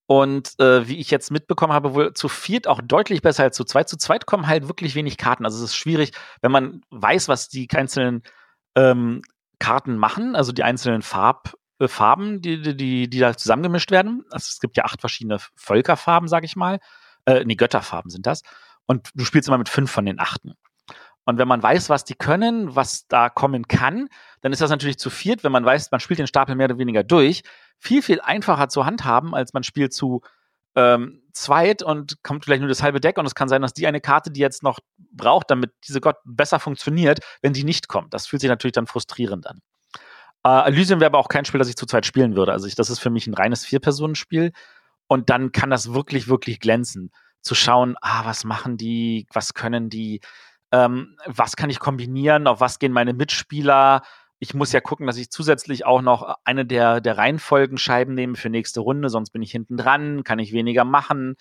Und 0.08 0.60
äh, 0.60 0.88
wie 0.88 0.98
ich 0.98 1.12
jetzt 1.12 1.30
mitbekommen 1.30 1.74
habe, 1.74 1.94
wohl 1.94 2.14
zu 2.14 2.28
viert 2.28 2.66
auch 2.66 2.82
deutlich 2.82 3.22
besser 3.22 3.44
als 3.44 3.56
zu 3.56 3.66
zweit. 3.66 3.88
Zu 3.88 3.98
zweit 3.98 4.26
kommen 4.26 4.48
halt 4.48 4.68
wirklich 4.68 4.96
wenig 4.96 5.18
Karten. 5.18 5.46
Also 5.46 5.60
es 5.60 5.70
ist 5.70 5.76
schwierig, 5.76 6.14
wenn 6.42 6.52
man 6.52 6.82
weiß, 6.90 7.28
was 7.28 7.50
die 7.50 7.70
einzelnen 7.70 8.24
ähm, 8.76 9.22
Karten 9.60 9.96
machen, 9.96 10.36
also 10.36 10.54
die 10.54 10.64
einzelnen 10.64 11.04
Farb, 11.04 11.54
äh, 11.82 11.88
Farben, 11.88 12.41
die, 12.41 12.62
die, 12.62 13.10
die 13.10 13.20
da 13.20 13.36
zusammengemischt 13.36 13.91
werden. 13.91 14.24
Also 14.30 14.46
es 14.50 14.60
gibt 14.60 14.78
ja 14.78 14.86
acht 14.86 15.02
verschiedene 15.02 15.39
Völkerfarben, 15.56 16.30
sag 16.30 16.44
ich 16.44 16.56
mal. 16.56 16.80
Äh, 17.26 17.44
nee, 17.46 17.56
Götterfarben 17.56 18.12
sind 18.12 18.26
das. 18.28 18.44
Und 18.86 19.10
du 19.15 19.26
spielst 19.26 19.48
immer 19.48 19.58
mit 19.58 19.70
fünf 19.70 19.91
von 19.91 20.06
den 20.06 20.20
achten. 20.20 20.54
Und 21.26 21.38
wenn 21.38 21.48
man 21.48 21.62
weiß, 21.62 21.89
was 21.89 22.04
die 22.04 22.15
können, 22.15 22.76
was 22.76 23.08
da 23.08 23.30
kommen 23.30 23.67
kann, 23.67 24.10
dann 24.41 24.52
ist 24.52 24.62
das 24.62 24.70
natürlich 24.70 24.98
zu 24.98 25.10
viert, 25.10 25.44
wenn 25.44 25.52
man 25.52 25.65
weiß, 25.65 25.91
man 25.91 26.00
spielt 26.00 26.20
den 26.20 26.28
Stapel 26.28 26.56
mehr 26.56 26.65
oder 26.65 26.78
weniger 26.78 27.04
durch, 27.04 27.44
viel, 27.78 28.02
viel 28.02 28.22
einfacher 28.22 28.70
zu 28.70 28.86
handhaben, 28.86 29.36
als 29.36 29.54
man 29.54 29.63
spielt 29.63 29.94
zu 29.94 30.22
ähm, 30.76 31.22
zweit 31.34 31.84
und 31.84 32.24
kommt 32.24 32.46
vielleicht 32.46 32.62
nur 32.62 32.70
das 32.70 32.82
halbe 32.82 33.00
Deck 33.00 33.17
und 33.17 33.26
es 33.26 33.36
kann 33.36 33.50
sein, 33.50 33.62
dass 33.62 33.74
die 33.74 33.88
eine 33.88 34.02
Karte, 34.02 34.32
die 34.32 34.39
jetzt 34.39 34.63
noch 34.63 34.80
braucht, 34.98 35.52
damit 35.52 35.72
diese 35.88 36.02
Gott 36.02 36.17
besser 36.26 36.60
funktioniert, 36.60 37.20
wenn 37.41 37.54
die 37.54 37.63
nicht 37.63 37.88
kommt. 37.88 38.13
Das 38.13 38.28
fühlt 38.28 38.41
sich 38.41 38.50
natürlich 38.50 38.74
dann 38.74 38.88
frustrierend 38.88 39.48
an. 39.48 39.62
Äh, 40.44 40.68
Elysium 40.68 41.00
wäre 41.00 41.08
aber 41.08 41.20
auch 41.20 41.30
kein 41.30 41.46
Spiel, 41.46 41.60
das 41.60 41.70
ich 41.70 41.76
zu 41.76 41.86
zweit 41.86 42.06
spielen 42.06 42.36
würde. 42.36 42.52
Also 42.52 42.68
ich, 42.68 42.76
das 42.76 42.90
ist 42.90 43.00
für 43.00 43.10
mich 43.10 43.28
ein 43.28 43.34
reines 43.34 43.66
Vier-Personen-Spiel 43.66 44.52
und 45.08 45.30
dann 45.30 45.52
kann 45.52 45.70
das 45.70 45.94
wirklich, 45.94 46.28
wirklich 46.28 46.60
glänzen. 46.60 47.12
Zu 47.42 47.56
schauen, 47.56 47.96
ah, 48.02 48.26
was 48.26 48.44
machen 48.44 48.78
die, 48.78 49.28
was 49.34 49.54
können 49.54 49.90
die, 49.90 50.22
ähm, 50.72 51.18
was 51.26 51.56
kann 51.56 51.70
ich 51.70 51.80
kombinieren, 51.80 52.48
auf 52.48 52.60
was 52.60 52.80
gehen 52.80 52.92
meine 52.92 53.14
Mitspieler. 53.14 54.04
Ich 54.40 54.54
muss 54.54 54.72
ja 54.72 54.80
gucken, 54.80 55.08
dass 55.08 55.18
ich 55.18 55.30
zusätzlich 55.30 55.86
auch 55.86 56.02
noch 56.02 56.36
eine 56.44 56.66
der, 56.66 57.02
der 57.02 57.18
Reihenfolgenscheiben 57.18 58.14
nehme 58.16 58.36
für 58.36 58.50
nächste 58.50 58.80
Runde, 58.80 59.10
sonst 59.10 59.32
bin 59.32 59.42
ich 59.42 59.52
hinten 59.52 59.78
dran, 59.78 60.24
kann 60.24 60.40
ich 60.40 60.54
weniger 60.54 60.86
machen. 60.86 61.36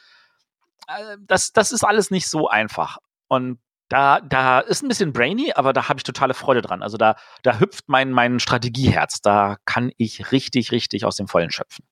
Äh, 0.86 1.16
das, 1.20 1.52
das 1.52 1.72
ist 1.72 1.84
alles 1.84 2.10
nicht 2.10 2.28
so 2.28 2.48
einfach. 2.48 2.98
Und 3.28 3.58
da, 3.90 4.20
da 4.20 4.60
ist 4.60 4.82
ein 4.82 4.88
bisschen 4.88 5.12
brainy, 5.12 5.52
aber 5.54 5.72
da 5.72 5.88
habe 5.88 5.98
ich 5.98 6.04
totale 6.04 6.32
Freude 6.32 6.62
dran. 6.62 6.80
Also 6.80 6.96
da, 6.96 7.16
da 7.42 7.58
hüpft 7.58 7.88
mein, 7.88 8.12
mein 8.12 8.38
Strategieherz. 8.38 9.20
Da 9.20 9.56
kann 9.64 9.90
ich 9.96 10.30
richtig, 10.30 10.70
richtig 10.70 11.04
aus 11.04 11.16
dem 11.16 11.26
Vollen 11.26 11.50
schöpfen. 11.50 11.84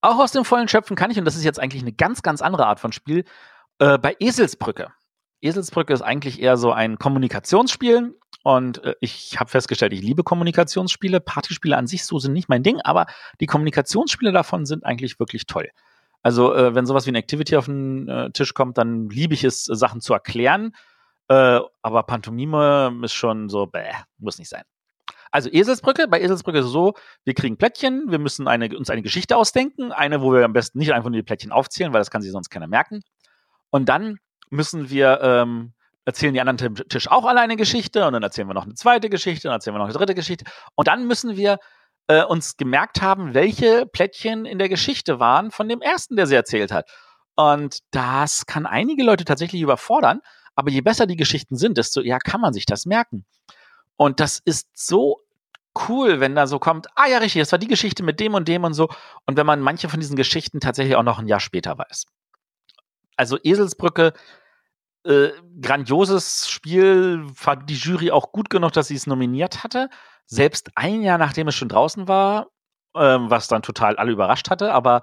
Auch 0.00 0.18
aus 0.18 0.32
dem 0.32 0.46
Vollen 0.46 0.66
schöpfen 0.66 0.96
kann 0.96 1.10
ich, 1.10 1.18
und 1.18 1.26
das 1.26 1.36
ist 1.36 1.44
jetzt 1.44 1.60
eigentlich 1.60 1.82
eine 1.82 1.92
ganz, 1.92 2.22
ganz 2.22 2.40
andere 2.40 2.66
Art 2.66 2.80
von 2.80 2.90
Spiel, 2.90 3.24
äh, 3.78 3.98
bei 3.98 4.16
Eselsbrücke. 4.18 4.92
Eselsbrücke 5.42 5.92
ist 5.92 6.02
eigentlich 6.02 6.40
eher 6.40 6.56
so 6.56 6.72
ein 6.72 6.98
Kommunikationsspiel. 6.98 8.18
Und 8.42 8.82
äh, 8.82 8.94
ich 9.00 9.38
habe 9.38 9.50
festgestellt, 9.50 9.92
ich 9.92 10.00
liebe 10.00 10.22
Kommunikationsspiele. 10.22 11.20
Partyspiele 11.20 11.76
an 11.76 11.86
sich 11.86 12.06
so 12.06 12.18
sind 12.18 12.32
nicht 12.32 12.48
mein 12.48 12.62
Ding, 12.62 12.80
aber 12.80 13.04
die 13.40 13.46
Kommunikationsspiele 13.46 14.32
davon 14.32 14.64
sind 14.64 14.86
eigentlich 14.86 15.20
wirklich 15.20 15.44
toll. 15.44 15.68
Also, 16.24 16.54
äh, 16.54 16.74
wenn 16.74 16.86
sowas 16.86 17.04
wie 17.06 17.12
ein 17.12 17.16
Activity 17.16 17.54
auf 17.54 17.66
den 17.66 18.08
äh, 18.08 18.30
Tisch 18.30 18.54
kommt, 18.54 18.78
dann 18.78 19.10
liebe 19.10 19.34
ich 19.34 19.44
es, 19.44 19.64
Sachen 19.66 20.00
zu 20.00 20.14
erklären. 20.14 20.74
Äh, 21.28 21.60
aber 21.82 22.02
Pantomime 22.04 22.98
ist 23.02 23.12
schon 23.12 23.50
so, 23.50 23.66
bäh, 23.66 23.92
muss 24.16 24.38
nicht 24.38 24.48
sein. 24.48 24.62
Also 25.30 25.50
Eselsbrücke, 25.50 26.08
bei 26.08 26.22
Eselsbrücke 26.22 26.60
ist 26.60 26.66
es 26.66 26.72
so, 26.72 26.94
wir 27.24 27.34
kriegen 27.34 27.58
Plättchen, 27.58 28.04
wir 28.08 28.18
müssen 28.18 28.48
eine, 28.48 28.74
uns 28.74 28.88
eine 28.88 29.02
Geschichte 29.02 29.36
ausdenken, 29.36 29.92
eine, 29.92 30.22
wo 30.22 30.32
wir 30.32 30.44
am 30.46 30.54
besten 30.54 30.78
nicht 30.78 30.94
einfach 30.94 31.10
nur 31.10 31.18
die 31.18 31.24
Plättchen 31.24 31.52
aufzählen, 31.52 31.92
weil 31.92 32.00
das 32.00 32.10
kann 32.10 32.22
sich 32.22 32.32
sonst 32.32 32.48
keiner 32.48 32.68
merken. 32.68 33.02
Und 33.68 33.90
dann 33.90 34.18
müssen 34.48 34.88
wir 34.88 35.20
ähm, 35.20 35.74
erzählen 36.06 36.32
die 36.32 36.40
anderen 36.40 36.74
Tisch 36.88 37.10
auch 37.10 37.26
alle 37.26 37.40
eine 37.40 37.56
Geschichte 37.56 38.06
und 38.06 38.14
dann 38.14 38.22
erzählen 38.22 38.48
wir 38.48 38.54
noch 38.54 38.64
eine 38.64 38.74
zweite 38.74 39.10
Geschichte, 39.10 39.48
dann 39.48 39.56
erzählen 39.56 39.74
wir 39.74 39.80
noch 39.80 39.86
eine 39.86 39.94
dritte 39.94 40.14
Geschichte 40.14 40.46
und 40.74 40.88
dann 40.88 41.06
müssen 41.06 41.36
wir 41.36 41.58
äh, 42.06 42.22
uns 42.24 42.56
gemerkt 42.56 43.02
haben, 43.02 43.34
welche 43.34 43.86
Plättchen 43.86 44.44
in 44.44 44.58
der 44.58 44.68
Geschichte 44.68 45.18
waren 45.18 45.50
von 45.50 45.68
dem 45.68 45.80
ersten, 45.80 46.16
der 46.16 46.26
sie 46.26 46.34
erzählt 46.34 46.72
hat. 46.72 46.90
Und 47.36 47.78
das 47.90 48.46
kann 48.46 48.66
einige 48.66 49.02
Leute 49.02 49.24
tatsächlich 49.24 49.62
überfordern, 49.62 50.20
aber 50.54 50.70
je 50.70 50.82
besser 50.82 51.06
die 51.06 51.16
Geschichten 51.16 51.56
sind, 51.56 51.78
desto 51.78 52.00
eher 52.00 52.18
kann 52.18 52.40
man 52.40 52.52
sich 52.52 52.66
das 52.66 52.86
merken. 52.86 53.24
Und 53.96 54.20
das 54.20 54.40
ist 54.44 54.68
so 54.74 55.24
cool, 55.88 56.20
wenn 56.20 56.34
da 56.34 56.46
so 56.46 56.58
kommt, 56.58 56.86
ah 56.94 57.06
ja, 57.06 57.18
richtig, 57.18 57.42
das 57.42 57.52
war 57.52 57.58
die 57.58 57.68
Geschichte 57.68 58.02
mit 58.02 58.20
dem 58.20 58.34
und 58.34 58.46
dem 58.46 58.64
und 58.64 58.74
so. 58.74 58.88
Und 59.26 59.36
wenn 59.36 59.46
man 59.46 59.60
manche 59.60 59.88
von 59.88 60.00
diesen 60.00 60.16
Geschichten 60.16 60.60
tatsächlich 60.60 60.96
auch 60.96 61.02
noch 61.02 61.18
ein 61.18 61.26
Jahr 61.26 61.40
später 61.40 61.76
weiß. 61.76 62.06
Also 63.16 63.38
Eselsbrücke, 63.42 64.12
äh, 65.04 65.30
grandioses 65.60 66.48
Spiel, 66.48 67.26
fand 67.34 67.68
die 67.68 67.74
Jury 67.74 68.10
auch 68.10 68.32
gut 68.32 68.50
genug, 68.50 68.72
dass 68.72 68.88
sie 68.88 68.96
es 68.96 69.06
nominiert 69.06 69.64
hatte. 69.64 69.88
Selbst 70.26 70.70
ein 70.74 71.02
Jahr 71.02 71.18
nachdem 71.18 71.48
es 71.48 71.54
schon 71.54 71.68
draußen 71.68 72.08
war, 72.08 72.48
äh, 72.94 73.00
was 73.18 73.48
dann 73.48 73.62
total 73.62 73.96
alle 73.96 74.12
überrascht 74.12 74.50
hatte, 74.50 74.72
aber 74.72 75.02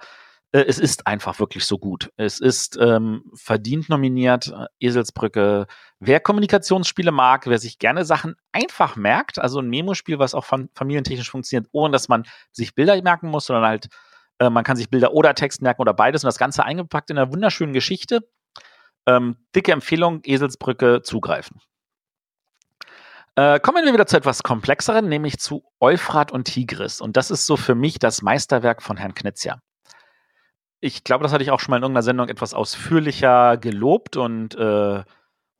äh, 0.51 0.65
es 0.67 0.79
ist 0.79 1.07
einfach 1.07 1.39
wirklich 1.39 1.65
so 1.65 1.77
gut. 1.77 2.12
Es 2.17 2.39
ist 2.39 2.77
ähm, 2.79 3.23
verdient 3.34 3.89
nominiert, 3.89 4.47
äh, 4.47 4.65
Eselsbrücke. 4.79 5.67
Wer 5.99 6.19
Kommunikationsspiele 6.19 7.12
mag, 7.12 7.47
wer 7.47 7.60
sich 7.60 7.79
gerne 7.79 8.05
Sachen 8.05 8.36
einfach 8.51 8.95
merkt, 8.95 9.39
also 9.39 9.60
ein 9.60 9.69
Memo-Spiel, 9.69 10.19
was 10.19 10.34
auch 10.34 10.45
familientechnisch 10.45 11.29
funktioniert, 11.29 11.69
ohne 11.71 11.93
dass 11.93 12.10
man 12.10 12.23
sich 12.51 12.75
Bilder 12.75 13.01
merken 13.01 13.29
muss, 13.29 13.45
sondern 13.45 13.65
halt, 13.65 13.88
äh, 14.39 14.49
man 14.49 14.63
kann 14.63 14.77
sich 14.77 14.89
Bilder 14.89 15.13
oder 15.13 15.36
Text 15.36 15.62
merken 15.62 15.81
oder 15.81 15.93
beides 15.93 16.23
und 16.23 16.27
das 16.27 16.39
Ganze 16.39 16.63
eingepackt 16.65 17.10
in 17.10 17.17
einer 17.17 17.31
wunderschönen 17.31 17.73
Geschichte. 17.73 18.21
Ähm, 19.07 19.38
dicke 19.55 19.71
Empfehlung, 19.71 20.21
Eselsbrücke 20.23 21.01
zugreifen. 21.01 21.62
Äh, 23.41 23.60
kommen 23.60 23.84
wir 23.86 23.93
wieder 23.93 24.06
zu 24.06 24.17
etwas 24.17 24.43
komplexeren, 24.43 25.10
nämlich 25.10 25.39
zu 25.39 25.63
Euphrat 25.80 26.32
und 26.32 26.45
Tigris. 26.45 27.01
Und 27.01 27.17
das 27.17 27.32
ist 27.32 27.45
so 27.45 27.58
für 27.58 27.75
mich 27.75 27.97
das 27.97 28.21
Meisterwerk 28.21 28.84
von 28.84 28.97
Herrn 28.97 29.15
Knizia 29.15 29.62
ich 30.82 31.04
glaube, 31.04 31.23
das 31.23 31.32
hatte 31.32 31.43
ich 31.43 31.51
auch 31.51 31.60
schon 31.60 31.71
mal 31.71 31.77
in 31.77 31.84
irgendeiner 31.84 32.04
Sendung 32.04 32.27
etwas 32.27 32.54
ausführlicher 32.56 33.56
gelobt 33.58 34.17
und 34.17 34.56
äh, 34.56 35.04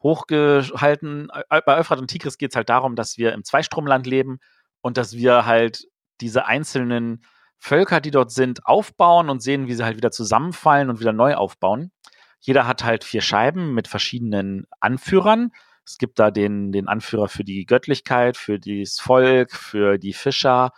hochgehalten. 0.02 1.30
Bei 1.48 1.78
Euphrat 1.78 2.00
und 2.00 2.08
Tigris 2.08 2.40
geht 2.40 2.52
es 2.52 2.56
halt 2.56 2.70
darum, 2.70 2.96
dass 2.96 3.20
wir 3.20 3.34
im 3.34 3.44
Zweistromland 3.44 4.08
leben 4.08 4.40
und 4.82 4.98
dass 4.98 5.14
wir 5.14 5.46
halt 5.46 5.86
diese 6.22 6.48
einzelnen 6.48 7.24
Völker, 7.60 8.02
die 8.02 8.10
dort 8.10 8.32
sind, 8.32 8.66
aufbauen 8.66 9.30
und 9.30 9.44
sehen, 9.44 9.68
wie 9.68 9.76
sie 9.76 9.86
halt 9.86 9.96
wieder 9.96 10.10
zusammenfallen 10.10 10.90
und 10.90 11.00
wieder 11.00 11.14
neu 11.14 11.36
aufbauen. 11.36 11.92
Jeder 12.40 12.66
hat 12.66 12.84
halt 12.84 13.04
vier 13.04 13.22
Scheiben 13.22 13.76
mit 13.76 13.88
verschiedenen 13.88 14.66
Anführern. 14.80 15.52
Es 15.86 15.98
gibt 15.98 16.20
da 16.20 16.32
den, 16.32 16.72
den 16.72 16.88
Anführer 16.88 17.28
für 17.28 17.44
die 17.44 17.66
Göttlichkeit, 17.66 18.38
für 18.38 18.60
das 18.60 19.00
Volk, 19.00 19.52
für 19.52 19.98
die 19.98 20.14
Fischer 20.14 20.72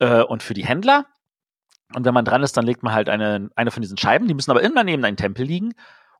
äh, 0.00 0.22
und 0.22 0.42
für 0.42 0.54
die 0.54 0.64
Händler. 0.64 1.06
Und 1.94 2.04
wenn 2.04 2.14
man 2.14 2.24
dran 2.24 2.42
ist, 2.42 2.56
dann 2.56 2.66
legt 2.66 2.82
man 2.82 2.92
halt 2.92 3.08
eine, 3.08 3.48
eine 3.56 3.70
von 3.70 3.80
diesen 3.80 3.96
Scheiben, 3.96 4.28
die 4.28 4.34
müssen 4.34 4.50
aber 4.50 4.62
immer 4.62 4.84
neben 4.84 5.04
einem 5.04 5.16
Tempel 5.16 5.46
liegen. 5.46 5.72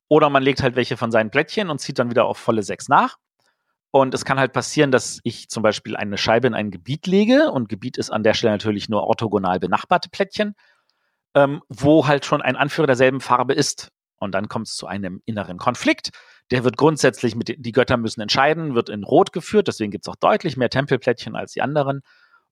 Oder 0.08 0.30
man 0.30 0.42
legt 0.42 0.62
halt 0.62 0.76
welche 0.76 0.96
von 0.96 1.10
seinen 1.10 1.30
Plättchen 1.30 1.68
und 1.68 1.80
zieht 1.80 1.98
dann 1.98 2.10
wieder 2.10 2.24
auf 2.24 2.38
volle 2.38 2.62
sechs 2.62 2.88
nach. 2.88 3.16
Und 3.90 4.14
es 4.14 4.24
kann 4.24 4.38
halt 4.38 4.52
passieren, 4.52 4.90
dass 4.90 5.20
ich 5.24 5.48
zum 5.48 5.62
Beispiel 5.62 5.96
eine 5.96 6.18
Scheibe 6.18 6.46
in 6.46 6.54
ein 6.54 6.70
Gebiet 6.70 7.06
lege 7.06 7.50
und 7.50 7.68
Gebiet 7.68 7.96
ist 7.96 8.10
an 8.10 8.22
der 8.22 8.34
Stelle 8.34 8.52
natürlich 8.52 8.88
nur 8.88 9.04
orthogonal 9.04 9.60
benachbarte 9.60 10.10
Plättchen, 10.10 10.54
ähm, 11.34 11.62
wo 11.68 12.06
halt 12.06 12.24
schon 12.24 12.42
ein 12.42 12.56
Anführer 12.56 12.86
derselben 12.86 13.20
Farbe 13.20 13.54
ist. 13.54 13.90
Und 14.16 14.32
dann 14.34 14.48
kommt 14.48 14.68
es 14.68 14.74
zu 14.74 14.86
einem 14.86 15.22
inneren 15.24 15.58
Konflikt. 15.58 16.10
Der 16.50 16.64
wird 16.64 16.76
grundsätzlich 16.76 17.34
mit, 17.34 17.54
die 17.58 17.72
Götter 17.72 17.96
müssen 17.96 18.20
entscheiden, 18.20 18.74
wird 18.74 18.88
in 18.88 19.04
Rot 19.04 19.32
geführt, 19.32 19.68
deswegen 19.68 19.90
gibt 19.90 20.06
es 20.06 20.08
auch 20.08 20.16
deutlich 20.16 20.56
mehr 20.56 20.70
Tempelplättchen 20.70 21.36
als 21.36 21.52
die 21.52 21.62
anderen. 21.62 22.00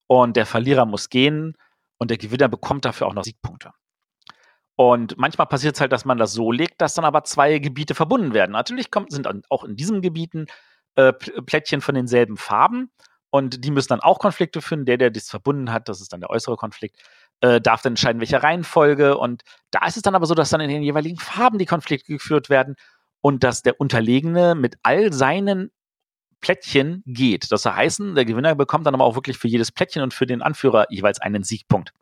Und 0.07 0.37
der 0.37 0.47
Verlierer 0.47 0.85
muss 0.85 1.09
gehen 1.09 1.57
und 1.99 2.11
der 2.11 2.19
Gewinner 2.19 2.49
bekommt 2.49 2.85
dafür 2.85 3.07
auch 3.07 3.15
noch 3.15 3.25
Siegpunkte. 3.25 3.71
Und 4.77 5.17
manchmal 5.17 5.47
passiert 5.47 5.75
es 5.75 5.81
halt, 5.81 5.93
dass 5.93 6.05
man 6.05 6.19
das 6.19 6.33
so 6.33 6.53
legt, 6.53 6.81
dass 6.83 6.95
dann 6.95 7.07
aber 7.07 7.25
zwei 7.25 7.59
Gebiete 7.59 7.95
verbunden 7.95 8.35
werden. 8.35 8.53
Natürlich 8.53 8.91
kommt, 8.91 9.11
sind 9.11 9.27
auch 9.51 9.65
in 9.65 9.75
diesen 9.75 10.03
Gebieten 10.03 10.47
äh, 10.97 11.13
Plättchen 11.13 11.81
von 11.81 11.95
denselben 11.95 12.37
Farben 12.37 12.91
und 13.31 13.65
die 13.65 13.71
müssen 13.71 13.89
dann 13.89 14.01
auch 14.01 14.19
Konflikte 14.19 14.61
führen. 14.61 14.85
Der, 14.85 14.99
der 14.99 15.11
das 15.11 15.31
verbunden 15.31 15.73
hat, 15.73 15.89
das 15.89 16.03
ist 16.03 16.13
dann 16.13 16.21
der 16.21 16.31
äußere 16.31 16.57
Konflikt, 16.57 17.01
äh, 17.41 17.61
darf 17.61 17.81
dann 17.81 17.93
entscheiden, 17.93 18.21
welche 18.21 18.43
Reihenfolge. 18.43 19.17
Und 19.17 19.43
da 19.71 19.87
ist 19.87 19.97
es 19.97 20.03
dann 20.03 20.15
aber 20.15 20.27
so, 20.27 20.35
dass 20.35 20.51
dann 20.51 20.61
in 20.61 20.69
den 20.69 20.83
jeweiligen 20.83 21.19
Farben 21.19 21.59
die 21.59 21.67
Konflikte 21.67 22.13
geführt 22.13 22.51
werden 22.51 22.77
und 23.21 23.45
dass 23.45 23.63
der 23.63 23.81
Unterlegene 23.81 24.55
mit 24.55 24.77
all 24.83 25.13
seinen 25.13 25.71
Plättchen 26.41 27.03
geht. 27.07 27.51
Das 27.51 27.65
heißt, 27.65 28.01
der 28.15 28.25
Gewinner 28.25 28.55
bekommt 28.55 28.87
dann 28.87 28.95
aber 28.95 29.05
auch 29.05 29.15
wirklich 29.15 29.39
für 29.39 29.49
jedes 29.49 29.73
Plättchen 29.73 30.03
und 30.03 30.15
für 30.15 30.27
den 30.27 30.43
Anführer 30.43 30.87
jeweils 30.91 31.21
einen 31.21 31.43
Siegpunkt. 31.43 31.93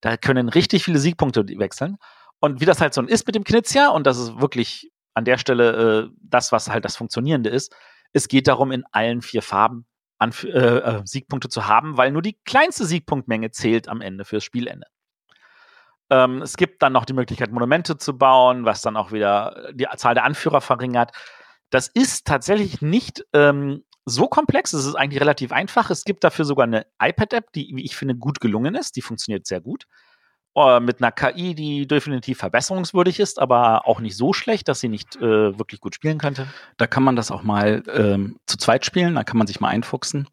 Da 0.00 0.16
können 0.16 0.48
richtig 0.48 0.84
viele 0.84 0.98
Siegpunkte 0.98 1.46
wechseln. 1.58 1.98
Und 2.40 2.60
wie 2.60 2.64
das 2.64 2.80
halt 2.80 2.94
so 2.94 3.02
ist 3.02 3.26
mit 3.26 3.34
dem 3.34 3.44
Knizia, 3.44 3.88
und 3.88 4.06
das 4.06 4.18
ist 4.18 4.40
wirklich 4.40 4.90
an 5.14 5.24
der 5.24 5.38
Stelle 5.38 6.08
äh, 6.08 6.16
das, 6.22 6.52
was 6.52 6.68
halt 6.68 6.84
das 6.84 6.96
Funktionierende 6.96 7.50
ist, 7.50 7.74
es 8.12 8.28
geht 8.28 8.48
darum, 8.48 8.72
in 8.72 8.84
allen 8.92 9.22
vier 9.22 9.42
Farben 9.42 9.86
Anf 10.18 10.44
äh, 10.44 10.48
äh, 10.48 11.02
Siegpunkte 11.04 11.48
zu 11.48 11.66
haben, 11.66 11.96
weil 11.96 12.12
nur 12.12 12.22
die 12.22 12.38
kleinste 12.44 12.84
Siegpunktmenge 12.84 13.50
zählt 13.52 13.88
am 13.88 14.02
Ende 14.02 14.24
fürs 14.24 14.44
Spielende. 14.44 14.86
Ähm, 16.10 16.42
es 16.42 16.56
gibt 16.56 16.82
dann 16.82 16.92
noch 16.92 17.04
die 17.04 17.12
Möglichkeit, 17.12 17.52
Monumente 17.52 17.96
zu 17.96 18.18
bauen, 18.18 18.64
was 18.64 18.82
dann 18.82 18.96
auch 18.96 19.12
wieder 19.12 19.70
die 19.72 19.86
Zahl 19.96 20.14
der 20.14 20.24
Anführer 20.24 20.60
verringert. 20.60 21.12
Das 21.70 21.88
ist 21.88 22.26
tatsächlich 22.26 22.82
nicht 22.82 23.24
ähm, 23.32 23.84
so 24.04 24.26
komplex. 24.26 24.72
Es 24.72 24.86
ist 24.86 24.96
eigentlich 24.96 25.20
relativ 25.20 25.52
einfach. 25.52 25.90
Es 25.90 26.04
gibt 26.04 26.24
dafür 26.24 26.44
sogar 26.44 26.64
eine 26.64 26.86
iPad-App, 27.00 27.52
die, 27.52 27.70
wie 27.74 27.84
ich 27.84 27.96
finde, 27.96 28.16
gut 28.16 28.40
gelungen 28.40 28.74
ist. 28.74 28.96
Die 28.96 29.02
funktioniert 29.02 29.46
sehr 29.46 29.60
gut. 29.60 29.86
Uh, 30.58 30.80
mit 30.80 31.00
einer 31.00 31.12
KI, 31.12 31.54
die 31.54 31.86
definitiv 31.86 32.38
verbesserungswürdig 32.38 33.20
ist, 33.20 33.38
aber 33.38 33.86
auch 33.86 34.00
nicht 34.00 34.16
so 34.16 34.32
schlecht, 34.32 34.66
dass 34.66 34.80
sie 34.80 34.88
nicht 34.88 35.14
äh, 35.14 35.56
wirklich 35.56 35.80
gut 35.80 35.94
spielen 35.94 36.18
könnte. 36.18 36.48
Da 36.76 36.88
kann 36.88 37.04
man 37.04 37.14
das 37.14 37.30
auch 37.30 37.44
mal 37.44 37.84
ähm, 37.94 38.36
zu 38.46 38.56
zweit 38.56 38.84
spielen, 38.84 39.14
da 39.14 39.22
kann 39.22 39.38
man 39.38 39.46
sich 39.46 39.60
mal 39.60 39.68
einfuchsen. 39.68 40.28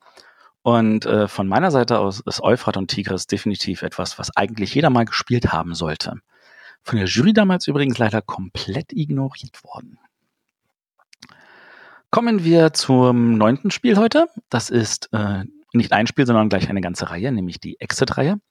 Und 0.67 1.05
äh, 1.05 1.29
von 1.29 1.47
meiner 1.47 1.71
Seite 1.71 1.97
aus 1.97 2.19
ist 2.19 2.43
Euphrat 2.43 2.75
und 2.75 2.89
Tigris 2.89 3.25
definitiv 3.25 3.83
etwas, 3.83 4.19
was 4.19 4.35
eigentlich 4.35 4.75
jeder 4.75 4.89
mal 4.89 5.05
gespielt 5.05 5.53
haben 5.53 5.73
sollte. 5.73 6.15
Von 6.83 6.99
der 6.99 7.07
Jury 7.07 7.31
damals 7.31 7.69
übrigens 7.69 7.97
leider 7.99 8.21
komplett 8.21 8.91
ignoriert 8.91 9.63
worden. 9.63 9.97
Kommen 12.11 12.43
wir 12.43 12.73
zum 12.73 13.37
neunten 13.37 13.71
Spiel 13.71 13.95
heute. 13.95 14.27
Das 14.49 14.69
ist 14.69 15.07
äh, 15.13 15.45
nicht 15.71 15.93
ein 15.93 16.05
Spiel, 16.05 16.25
sondern 16.27 16.49
gleich 16.49 16.69
eine 16.69 16.81
ganze 16.81 17.11
Reihe, 17.11 17.31
nämlich 17.31 17.61
die 17.61 17.79
Exit-Reihe. 17.79 18.41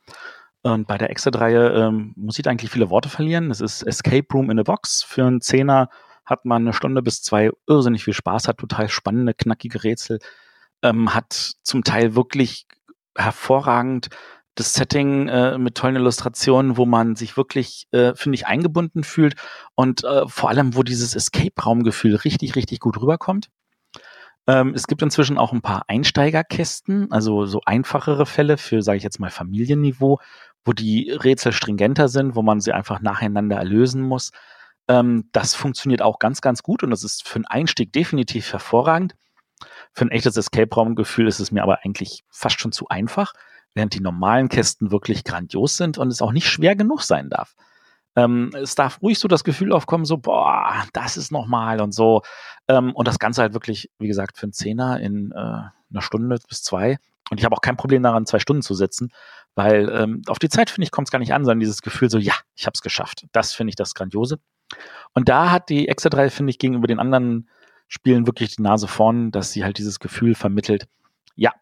Und 0.62 0.86
bei 0.86 0.96
der 0.96 1.10
Exit-Reihe 1.10 1.68
ähm, 1.68 2.14
muss 2.16 2.38
ich 2.38 2.48
eigentlich 2.48 2.70
viele 2.70 2.88
Worte 2.88 3.10
verlieren. 3.10 3.50
Es 3.50 3.60
ist 3.60 3.82
Escape 3.82 4.26
Room 4.32 4.50
in 4.50 4.58
a 4.58 4.62
Box. 4.62 5.02
Für 5.02 5.26
einen 5.26 5.42
Zehner 5.42 5.90
hat 6.24 6.46
man 6.46 6.62
eine 6.62 6.72
Stunde 6.72 7.02
bis 7.02 7.20
zwei 7.20 7.50
irrsinnig 7.66 8.04
viel 8.04 8.14
Spaß, 8.14 8.48
hat 8.48 8.56
total 8.56 8.88
spannende, 8.88 9.34
knackige 9.34 9.84
Rätsel, 9.84 10.18
ähm, 10.82 11.14
hat 11.14 11.54
zum 11.62 11.84
Teil 11.84 12.14
wirklich 12.14 12.66
hervorragend 13.16 14.08
das 14.56 14.72
Setting 14.74 15.28
äh, 15.28 15.58
mit 15.58 15.74
tollen 15.76 15.96
Illustrationen, 15.96 16.76
wo 16.76 16.86
man 16.86 17.14
sich 17.14 17.36
wirklich, 17.36 17.86
äh, 17.92 18.14
finde 18.14 18.36
ich, 18.36 18.46
eingebunden 18.46 19.04
fühlt 19.04 19.34
und 19.74 20.02
äh, 20.04 20.26
vor 20.26 20.48
allem, 20.48 20.74
wo 20.74 20.82
dieses 20.82 21.14
Escape-Raum-Gefühl 21.14 22.16
richtig, 22.16 22.56
richtig 22.56 22.80
gut 22.80 23.00
rüberkommt. 23.00 23.48
Ähm, 24.46 24.72
es 24.74 24.86
gibt 24.86 25.02
inzwischen 25.02 25.38
auch 25.38 25.52
ein 25.52 25.60
paar 25.60 25.84
Einsteigerkästen, 25.88 27.12
also 27.12 27.46
so 27.46 27.60
einfachere 27.66 28.26
Fälle 28.26 28.56
für, 28.56 28.80
sage 28.82 28.98
ich 28.98 29.04
jetzt 29.04 29.20
mal, 29.20 29.30
Familienniveau, 29.30 30.20
wo 30.64 30.72
die 30.72 31.10
Rätsel 31.10 31.52
stringenter 31.52 32.08
sind, 32.08 32.34
wo 32.34 32.42
man 32.42 32.60
sie 32.60 32.72
einfach 32.72 33.00
nacheinander 33.00 33.56
erlösen 33.56 34.02
muss. 34.02 34.30
Ähm, 34.88 35.28
das 35.32 35.54
funktioniert 35.54 36.00
auch 36.00 36.18
ganz, 36.18 36.40
ganz 36.40 36.62
gut 36.62 36.82
und 36.82 36.90
das 36.90 37.04
ist 37.04 37.28
für 37.28 37.36
einen 37.36 37.46
Einstieg 37.46 37.92
definitiv 37.92 38.52
hervorragend. 38.52 39.16
Für 39.92 40.04
ein 40.04 40.10
echtes 40.10 40.36
Escape-Raum-Gefühl 40.36 41.26
ist 41.26 41.40
es 41.40 41.50
mir 41.50 41.62
aber 41.62 41.84
eigentlich 41.84 42.24
fast 42.30 42.60
schon 42.60 42.72
zu 42.72 42.88
einfach 42.88 43.32
während 43.76 43.94
die 43.94 44.00
normalen 44.00 44.48
Kästen 44.48 44.90
wirklich 44.90 45.22
grandios 45.22 45.76
sind 45.76 45.98
und 45.98 46.08
es 46.08 46.22
auch 46.22 46.32
nicht 46.32 46.48
schwer 46.48 46.74
genug 46.74 47.02
sein 47.02 47.28
darf. 47.28 47.54
Ähm, 48.16 48.50
es 48.54 48.74
darf 48.74 49.02
ruhig 49.02 49.18
so 49.18 49.28
das 49.28 49.44
Gefühl 49.44 49.72
aufkommen, 49.72 50.06
so, 50.06 50.16
boah, 50.16 50.84
das 50.94 51.18
ist 51.18 51.30
nochmal 51.30 51.82
und 51.82 51.92
so. 51.92 52.22
Ähm, 52.66 52.92
und 52.94 53.06
das 53.06 53.18
Ganze 53.18 53.42
halt 53.42 53.52
wirklich, 53.52 53.90
wie 53.98 54.08
gesagt, 54.08 54.38
für 54.38 54.44
einen 54.44 54.54
Zehner 54.54 54.98
in 55.00 55.30
äh, 55.32 55.36
einer 55.36 56.00
Stunde 56.00 56.38
bis 56.48 56.62
zwei. 56.62 56.96
Und 57.30 57.38
ich 57.38 57.44
habe 57.44 57.54
auch 57.54 57.60
kein 57.60 57.76
Problem 57.76 58.02
daran, 58.02 58.24
zwei 58.24 58.38
Stunden 58.38 58.62
zu 58.62 58.74
sitzen, 58.74 59.10
weil 59.54 59.90
ähm, 59.92 60.22
auf 60.28 60.38
die 60.38 60.48
Zeit, 60.48 60.70
finde 60.70 60.84
ich, 60.84 60.90
kommt 60.90 61.08
es 61.08 61.12
gar 61.12 61.18
nicht 61.18 61.34
an, 61.34 61.44
sondern 61.44 61.60
dieses 61.60 61.82
Gefühl 61.82 62.08
so, 62.08 62.16
ja, 62.16 62.34
ich 62.54 62.64
habe 62.64 62.72
es 62.74 62.80
geschafft. 62.80 63.26
Das 63.32 63.52
finde 63.52 63.70
ich 63.70 63.76
das 63.76 63.94
Grandiose. 63.94 64.38
Und 65.12 65.28
da 65.28 65.50
hat 65.50 65.68
die 65.68 65.88
Extra 65.88 66.08
3, 66.08 66.30
finde 66.30 66.50
ich, 66.50 66.58
gegenüber 66.58 66.86
den 66.86 66.98
anderen 66.98 67.50
Spielen 67.88 68.26
wirklich 68.26 68.56
die 68.56 68.62
Nase 68.62 68.88
vorn, 68.88 69.30
dass 69.30 69.52
sie 69.52 69.64
halt 69.64 69.78
dieses 69.78 70.00
Gefühl 70.00 70.34
vermittelt, 70.34 70.88
ja, 71.36 71.52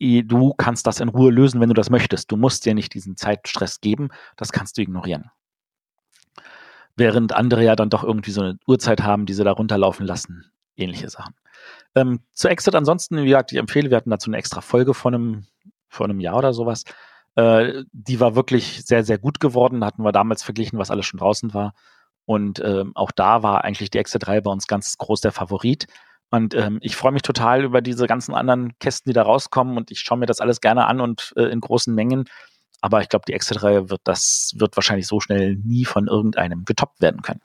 du 0.00 0.54
kannst 0.54 0.86
das 0.86 1.00
in 1.00 1.08
Ruhe 1.08 1.30
lösen, 1.30 1.60
wenn 1.60 1.68
du 1.68 1.74
das 1.74 1.90
möchtest. 1.90 2.30
Du 2.30 2.36
musst 2.36 2.64
dir 2.66 2.74
nicht 2.74 2.94
diesen 2.94 3.16
Zeitstress 3.16 3.80
geben, 3.80 4.08
das 4.36 4.52
kannst 4.52 4.78
du 4.78 4.82
ignorieren. 4.82 5.30
Während 6.96 7.32
andere 7.32 7.64
ja 7.64 7.76
dann 7.76 7.90
doch 7.90 8.04
irgendwie 8.04 8.32
so 8.32 8.42
eine 8.42 8.58
Uhrzeit 8.66 9.02
haben, 9.02 9.26
die 9.26 9.32
sie 9.32 9.44
da 9.44 9.52
runterlaufen 9.52 10.06
lassen. 10.06 10.50
Ähnliche 10.76 11.08
Sachen. 11.08 11.34
Ähm, 11.94 12.20
zu 12.32 12.48
Exit 12.48 12.74
ansonsten, 12.74 13.18
wie 13.18 13.26
gesagt, 13.26 13.52
ich 13.52 13.58
empfehle, 13.58 13.90
wir 13.90 13.96
hatten 13.96 14.10
dazu 14.10 14.30
eine 14.30 14.38
extra 14.38 14.60
Folge 14.60 14.94
vor 14.94 15.12
einem, 15.12 15.46
vor 15.88 16.06
einem 16.06 16.20
Jahr 16.20 16.36
oder 16.36 16.52
sowas. 16.52 16.84
Äh, 17.34 17.84
die 17.92 18.20
war 18.20 18.34
wirklich 18.34 18.84
sehr, 18.84 19.04
sehr 19.04 19.18
gut 19.18 19.40
geworden. 19.40 19.80
Da 19.80 19.86
hatten 19.86 20.02
wir 20.02 20.12
damals 20.12 20.42
verglichen, 20.42 20.78
was 20.78 20.90
alles 20.90 21.06
schon 21.06 21.18
draußen 21.18 21.54
war. 21.54 21.74
Und 22.24 22.60
ähm, 22.60 22.92
auch 22.94 23.10
da 23.10 23.42
war 23.42 23.64
eigentlich 23.64 23.90
die 23.90 23.98
Exe 23.98 24.18
3 24.18 24.40
bei 24.40 24.50
uns 24.50 24.66
ganz 24.66 24.96
groß 24.98 25.20
der 25.20 25.32
Favorit. 25.32 25.86
Und 26.30 26.54
ähm, 26.54 26.78
ich 26.80 26.96
freue 26.96 27.12
mich 27.12 27.22
total 27.22 27.64
über 27.64 27.82
diese 27.82 28.06
ganzen 28.06 28.34
anderen 28.34 28.78
Kästen, 28.78 29.10
die 29.10 29.14
da 29.14 29.22
rauskommen. 29.22 29.76
Und 29.76 29.90
ich 29.90 30.00
schaue 30.00 30.18
mir 30.18 30.26
das 30.26 30.40
alles 30.40 30.60
gerne 30.60 30.86
an 30.86 31.00
und 31.00 31.34
äh, 31.36 31.44
in 31.44 31.60
großen 31.60 31.94
Mengen. 31.94 32.24
Aber 32.80 33.00
ich 33.00 33.08
glaube, 33.08 33.24
die 33.26 33.34
Exe 33.34 33.54
3 33.54 33.90
wird 33.90 34.00
das 34.04 34.52
wird 34.56 34.76
wahrscheinlich 34.76 35.06
so 35.06 35.20
schnell 35.20 35.56
nie 35.56 35.84
von 35.84 36.08
irgendeinem 36.08 36.64
getoppt 36.64 37.00
werden 37.00 37.22
können. 37.22 37.42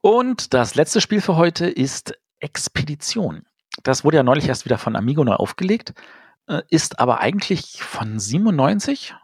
Und 0.00 0.52
das 0.52 0.74
letzte 0.74 1.00
Spiel 1.00 1.20
für 1.20 1.36
heute 1.36 1.66
ist 1.66 2.18
Expedition. 2.40 3.46
Das 3.82 4.04
wurde 4.04 4.18
ja 4.18 4.22
neulich 4.22 4.48
erst 4.48 4.64
wieder 4.64 4.76
von 4.76 4.96
Amigo 4.96 5.24
neu 5.24 5.34
aufgelegt, 5.34 5.94
äh, 6.46 6.62
ist 6.68 6.98
aber 6.98 7.20
eigentlich 7.20 7.82
von 7.82 8.18
97. 8.18 9.14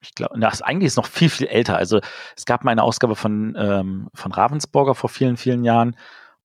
Ich 0.00 0.14
glaube, 0.14 0.38
das 0.38 0.62
eigentlich 0.62 0.86
ist 0.86 0.96
noch 0.96 1.06
viel, 1.06 1.28
viel 1.28 1.48
älter. 1.48 1.76
Also 1.76 2.00
es 2.36 2.44
gab 2.44 2.64
mal 2.64 2.70
eine 2.70 2.82
Ausgabe 2.82 3.16
von, 3.16 3.56
ähm, 3.58 4.08
von 4.14 4.32
Ravensburger 4.32 4.94
vor 4.94 5.10
vielen, 5.10 5.36
vielen 5.36 5.64
Jahren 5.64 5.96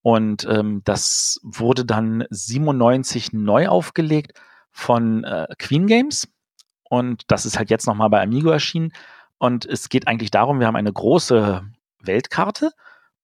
und 0.02 0.46
ähm, 0.50 0.82
das 0.84 1.40
wurde 1.44 1.86
dann 1.86 2.26
97 2.30 3.32
neu 3.34 3.68
aufgelegt 3.68 4.34
von 4.72 5.24
äh, 5.24 5.48
Queen 5.60 5.88
Games 5.88 6.28
und 6.90 7.24
das 7.28 7.46
ist 7.46 7.58
halt 7.58 7.70
jetzt 7.70 7.86
nochmal 7.86 8.10
bei 8.10 8.22
Amigo 8.22 8.50
erschienen 8.50 8.92
und 9.38 9.66
es 9.66 9.90
geht 9.90 10.08
eigentlich 10.08 10.32
darum, 10.32 10.60
wir 10.60 10.68
haben 10.68 10.76
eine 10.76 10.92
große 10.92 11.64
Weltkarte 12.00 12.72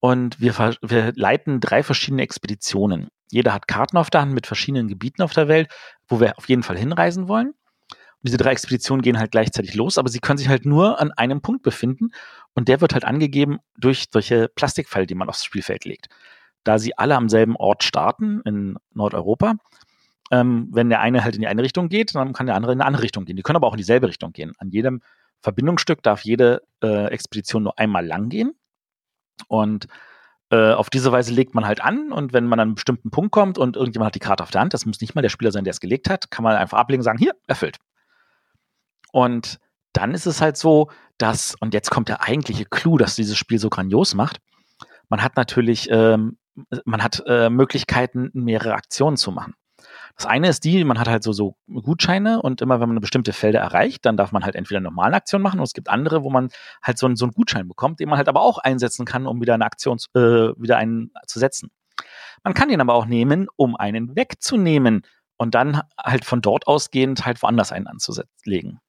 und 0.00 0.40
wir, 0.40 0.54
wir 0.82 1.12
leiten 1.14 1.60
drei 1.60 1.82
verschiedene 1.82 2.22
Expeditionen. 2.22 3.08
Jeder 3.30 3.52
hat 3.52 3.68
Karten 3.68 3.96
auf 3.96 4.10
der 4.10 4.22
Hand 4.22 4.32
mit 4.32 4.46
verschiedenen 4.46 4.88
Gebieten 4.88 5.22
auf 5.22 5.32
der 5.32 5.48
Welt, 5.48 5.70
wo 6.08 6.20
wir 6.20 6.36
auf 6.38 6.48
jeden 6.48 6.62
Fall 6.62 6.76
hinreisen 6.76 7.28
wollen. 7.28 7.54
Diese 8.22 8.36
drei 8.36 8.52
Expeditionen 8.52 9.02
gehen 9.02 9.18
halt 9.18 9.30
gleichzeitig 9.30 9.74
los, 9.74 9.96
aber 9.96 10.08
sie 10.08 10.18
können 10.18 10.38
sich 10.38 10.48
halt 10.48 10.66
nur 10.66 11.00
an 11.00 11.10
einem 11.12 11.40
Punkt 11.40 11.62
befinden 11.62 12.10
und 12.54 12.68
der 12.68 12.80
wird 12.80 12.92
halt 12.92 13.04
angegeben 13.04 13.58
durch 13.78 14.06
solche 14.12 14.48
Plastikpfeile, 14.48 15.06
die 15.06 15.14
man 15.14 15.28
aufs 15.28 15.44
Spielfeld 15.44 15.84
legt. 15.84 16.08
Da 16.64 16.78
sie 16.78 16.96
alle 16.98 17.16
am 17.16 17.28
selben 17.28 17.56
Ort 17.56 17.82
starten 17.82 18.42
in 18.44 18.76
Nordeuropa, 18.92 19.54
ähm, 20.30 20.68
wenn 20.70 20.90
der 20.90 21.00
eine 21.00 21.24
halt 21.24 21.34
in 21.34 21.40
die 21.40 21.48
eine 21.48 21.62
Richtung 21.62 21.88
geht, 21.88 22.14
dann 22.14 22.32
kann 22.32 22.46
der 22.46 22.56
andere 22.56 22.72
in 22.72 22.80
eine 22.80 22.86
andere 22.86 23.02
Richtung 23.02 23.24
gehen. 23.24 23.36
Die 23.36 23.42
können 23.42 23.56
aber 23.56 23.66
auch 23.66 23.74
in 23.74 23.78
dieselbe 23.78 24.08
Richtung 24.08 24.32
gehen. 24.32 24.52
An 24.58 24.70
jedem 24.70 25.00
Verbindungsstück 25.40 26.02
darf 26.02 26.22
jede 26.22 26.62
äh, 26.82 27.06
Expedition 27.06 27.62
nur 27.62 27.78
einmal 27.78 28.06
lang 28.06 28.28
gehen 28.28 28.54
und 29.48 29.86
äh, 30.50 30.72
auf 30.72 30.90
diese 30.90 31.12
Weise 31.12 31.32
legt 31.32 31.54
man 31.54 31.64
halt 31.64 31.80
an 31.80 32.12
und 32.12 32.32
wenn 32.32 32.46
man 32.46 32.60
an 32.60 32.68
einen 32.68 32.74
bestimmten 32.74 33.10
Punkt 33.10 33.32
kommt 33.32 33.56
und 33.56 33.76
irgendjemand 33.76 34.08
hat 34.08 34.14
die 34.14 34.20
Karte 34.20 34.42
auf 34.42 34.50
der 34.50 34.60
Hand, 34.60 34.74
das 34.74 34.84
muss 34.84 35.00
nicht 35.00 35.14
mal 35.14 35.22
der 35.22 35.28
Spieler 35.28 35.52
sein, 35.52 35.64
der 35.64 35.70
es 35.70 35.80
gelegt 35.80 36.10
hat, 36.10 36.30
kann 36.30 36.42
man 36.42 36.56
einfach 36.56 36.78
ablegen 36.78 37.00
und 37.00 37.04
sagen, 37.04 37.18
hier, 37.18 37.34
erfüllt. 37.46 37.78
Und 39.12 39.58
dann 39.92 40.14
ist 40.14 40.26
es 40.26 40.40
halt 40.40 40.56
so, 40.56 40.90
dass, 41.18 41.54
und 41.60 41.74
jetzt 41.74 41.90
kommt 41.90 42.08
der 42.08 42.22
eigentliche 42.22 42.64
Clou, 42.64 42.96
dass 42.96 43.16
dieses 43.16 43.36
Spiel 43.36 43.58
so 43.58 43.70
grandios 43.70 44.14
macht, 44.14 44.38
man 45.08 45.22
hat 45.22 45.36
natürlich, 45.36 45.88
ähm, 45.90 46.38
man 46.84 47.02
hat 47.02 47.22
äh, 47.26 47.50
Möglichkeiten, 47.50 48.30
mehrere 48.32 48.74
Aktionen 48.74 49.16
zu 49.16 49.32
machen. 49.32 49.54
Das 50.16 50.26
eine 50.26 50.48
ist 50.48 50.64
die, 50.64 50.84
man 50.84 50.98
hat 50.98 51.08
halt 51.08 51.22
so, 51.22 51.32
so 51.32 51.56
Gutscheine 51.66 52.42
und 52.42 52.60
immer 52.60 52.74
wenn 52.74 52.88
man 52.88 52.94
eine 52.94 53.00
bestimmte 53.00 53.32
Felder 53.32 53.60
erreicht, 53.60 54.04
dann 54.04 54.16
darf 54.16 54.32
man 54.32 54.44
halt 54.44 54.54
entweder 54.54 54.78
eine 54.78 54.88
normale 54.88 55.16
Aktion 55.16 55.40
machen 55.40 55.60
und 55.60 55.64
es 55.64 55.72
gibt 55.72 55.88
andere, 55.88 56.22
wo 56.22 56.30
man 56.30 56.50
halt 56.82 56.98
so, 56.98 57.06
einen, 57.06 57.16
so 57.16 57.24
einen 57.24 57.32
Gutschein 57.32 57.66
bekommt, 57.66 58.00
den 58.00 58.08
man 58.08 58.18
halt 58.18 58.28
aber 58.28 58.42
auch 58.42 58.58
einsetzen 58.58 59.06
kann, 59.06 59.26
um 59.26 59.40
wieder 59.40 59.54
eine 59.54 59.64
Aktion 59.64 59.98
äh, 60.14 60.20
wieder 60.20 60.76
einen 60.76 61.12
zu 61.26 61.38
setzen. 61.38 61.70
Man 62.44 62.54
kann 62.54 62.68
den 62.68 62.80
aber 62.80 62.94
auch 62.94 63.06
nehmen, 63.06 63.48
um 63.56 63.76
einen 63.76 64.14
wegzunehmen 64.16 65.02
und 65.36 65.54
dann 65.54 65.80
halt 65.98 66.24
von 66.24 66.42
dort 66.42 66.66
ausgehend 66.66 67.24
halt 67.24 67.42
woanders 67.42 67.72
einen 67.72 67.86
anzulegen. 67.86 68.80